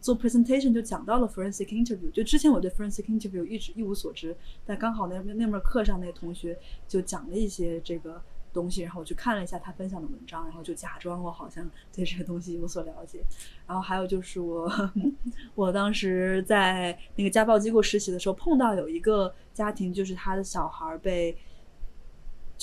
[0.00, 4.36] 做 presentation 就讲到了 forensic interview，就之前我对 forensic interview 一直一无所知，
[4.66, 6.58] 但刚好那那门课上那同学
[6.88, 8.20] 就讲了一些这个
[8.52, 13.24] 东西，然后我去看了一下他分享的文章，然后就假装我好像对这个东西有所了解。
[13.66, 14.70] 然后还有就是我，
[15.54, 21.34] 我当时在那个家暴机构实习的时候，碰到有一个家庭，就是他的小孩被，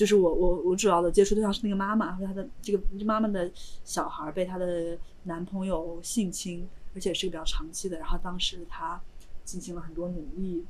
[0.02, 3.52] 就是我我我主要的接触对象是那个妈妈，和她的这个妈妈的
[3.84, 8.00] 小孩被她的男朋友性侵，而且是个比较长期的。
[8.00, 9.00] 然后当时她
[9.46, 10.66] 进行了很多努力，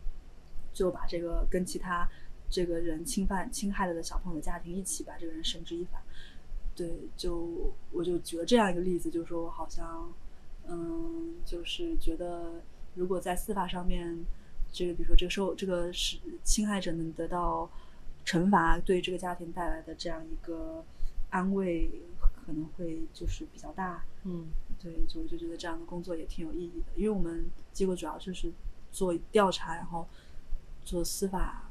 [0.74, 2.06] 就把这个跟其他
[2.50, 6.04] 这个人侵犯侵害了的小朋友的家庭一起把这个人绳之以法。
[6.76, 10.12] 对，就我就举了这样一个例子，就是说我好像，
[10.68, 12.62] 嗯，就是觉得
[12.96, 14.26] 如果在司法上面，
[14.74, 17.70] 这个比如说这个受这个是侵害者能得到
[18.26, 20.84] 惩罚，对这个家庭带来的这样一个
[21.30, 21.90] 安慰，
[22.46, 24.04] 可能会就是比较大。
[24.24, 24.48] 嗯
[24.80, 28.52] 对，就我就觉得这样的工作也挺有意义的，因为我们机构主要就是
[28.92, 30.08] 做调查，然后
[30.84, 31.70] 做司法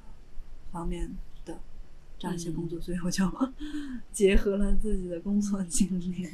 [0.72, 1.10] 方面
[1.44, 1.58] 的
[2.18, 3.24] 这样一些工作，所以我就
[4.12, 6.28] 结合了自己的工作经历，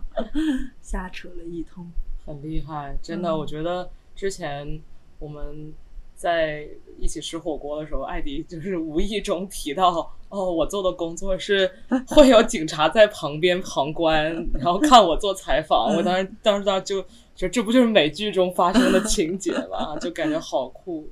[0.82, 1.86] 瞎扯了一通。
[2.26, 4.80] 很厉害，真的，嗯我觉得之前
[5.18, 5.72] 我们
[6.18, 6.66] 在
[6.98, 11.70] 一起吃火锅的时候，艾迪就是无意中提到，哦，我做的工作是
[12.08, 15.94] 会有警察在旁边旁观，然后看我做采访。
[15.96, 17.00] 我当时 当时当时就
[17.36, 19.96] 就这不就是美剧中发生的情节吗？
[20.02, 21.08] 就感觉好酷。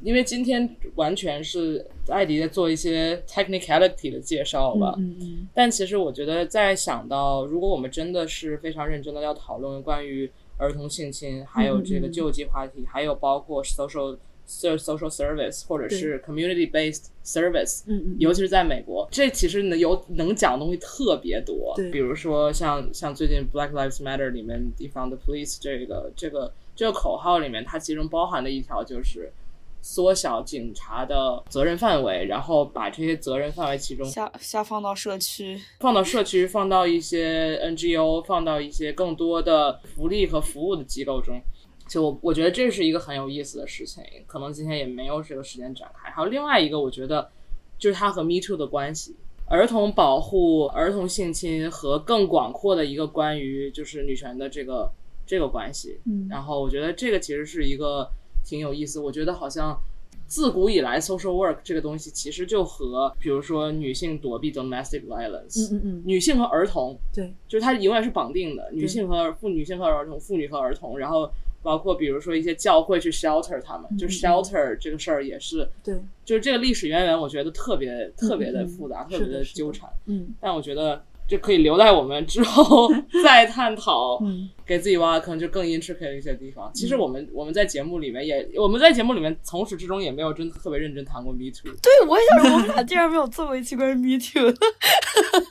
[0.00, 21.72] 因为今天完全是艾迪在做一些 technicality 的介绍吧，嗯嗯但其实我觉得，在想到如果我们真的是非常认真的要讨论关于儿童性侵，还有这个救济话题，还有包括 social so- social service 或者是 community based service，嗯嗯，尤其是在美国，这其实能有能讲的东西特别多。
[21.76, 29.32] 对比如说像像最近 Black Lives Matter 里面 defund the police 这个这个这个口号里面，它其中包含的一条就是。
[29.80, 41.40] 缩小警察的责任范围，然后把这些责任范围其中下下放到社区，放到社区，放到一些 NGO，放到一些更多的福利和服务的机构中。
[41.88, 46.10] 就我我觉得这是一个很有意思的事情，可能今天也没有这个时间展开。
[46.10, 47.30] 还有另外一个，我觉得
[47.78, 54.92] 就是它和 Me Too 的关系，儿童保护、儿童性侵和更广阔的一个关于就是女权的这个
[55.24, 55.98] 这个关系。
[56.04, 58.10] 嗯然后我觉得这个其实是一个
[58.48, 59.78] 挺有意思，我觉得好像
[60.26, 71.30] 自古以来，social work 这个东西其实就和比如说女性躲避 domestic violence，、嗯嗯嗯，女性和儿童，对，就是它永远是绑定的，女性和妇女性和儿童，妇女和儿童，然后
[71.62, 75.94] 包括比如说一些教会去 shelter 他们，就 shelter 这个事儿也是，对，
[76.24, 79.44] 就是这个历史渊源，我觉得特别特别的嗯复杂，是特别的。
[79.44, 79.90] 纠缠。
[80.06, 80.34] 嗯。
[80.40, 82.88] 但我觉得这可以留在我们之后
[83.22, 86.70] 再探讨，嗯给自己挖坑就更 intricate 的一些地方。
[86.74, 91.70] 其实我们我们在节目里面也，我们在节目里面从始至终也没有真的特别认真谈过 Me Too。
[91.82, 94.58] 对，我也想说，我们俩竟然没有做过一期关于 Me Too 的。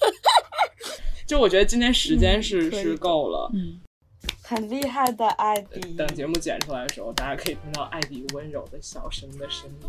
[1.28, 3.52] 就我觉得今天时间是、嗯是够了。
[3.54, 3.80] 嗯，
[4.42, 5.80] 很厉害的艾迪。
[5.96, 9.88] 等节目剪出来的时候，大家可以听到艾迪温柔的小声的声音。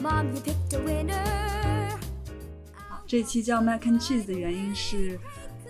[0.00, 1.65] Mom, you picked a winner.
[3.06, 5.18] 这期叫 Mac and Cheese 的原因是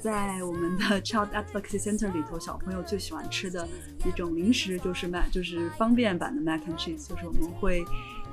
[0.01, 3.69] 在我们的 Child Advocacy Center 里头，小朋友最喜欢吃的
[4.07, 7.85] 一种零食就是 mac，就是方便版的 Mac and Cheese，就是我们会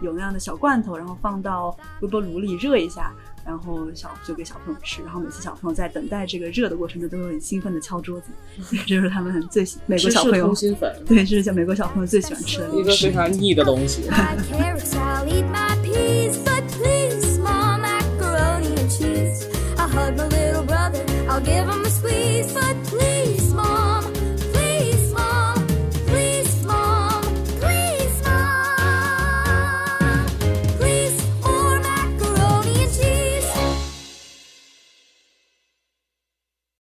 [0.02, 3.12] 有那样的小罐头，然后放到微波炉里热一下，
[3.46, 8.28] 然后小就给小朋友吃，然后每次小朋友在等待这个热的过程中，都会很兴奋的敲桌子，
[8.72, 13.12] 这就是他们最喜美国小朋友心粉， 对，这是叫美国小朋友最喜欢吃的 一个非零食。
[13.12, 14.04] 常腻的东西。
[19.94, 21.04] hug my little brother.
[21.30, 23.13] I'll give him a squeeze, but please.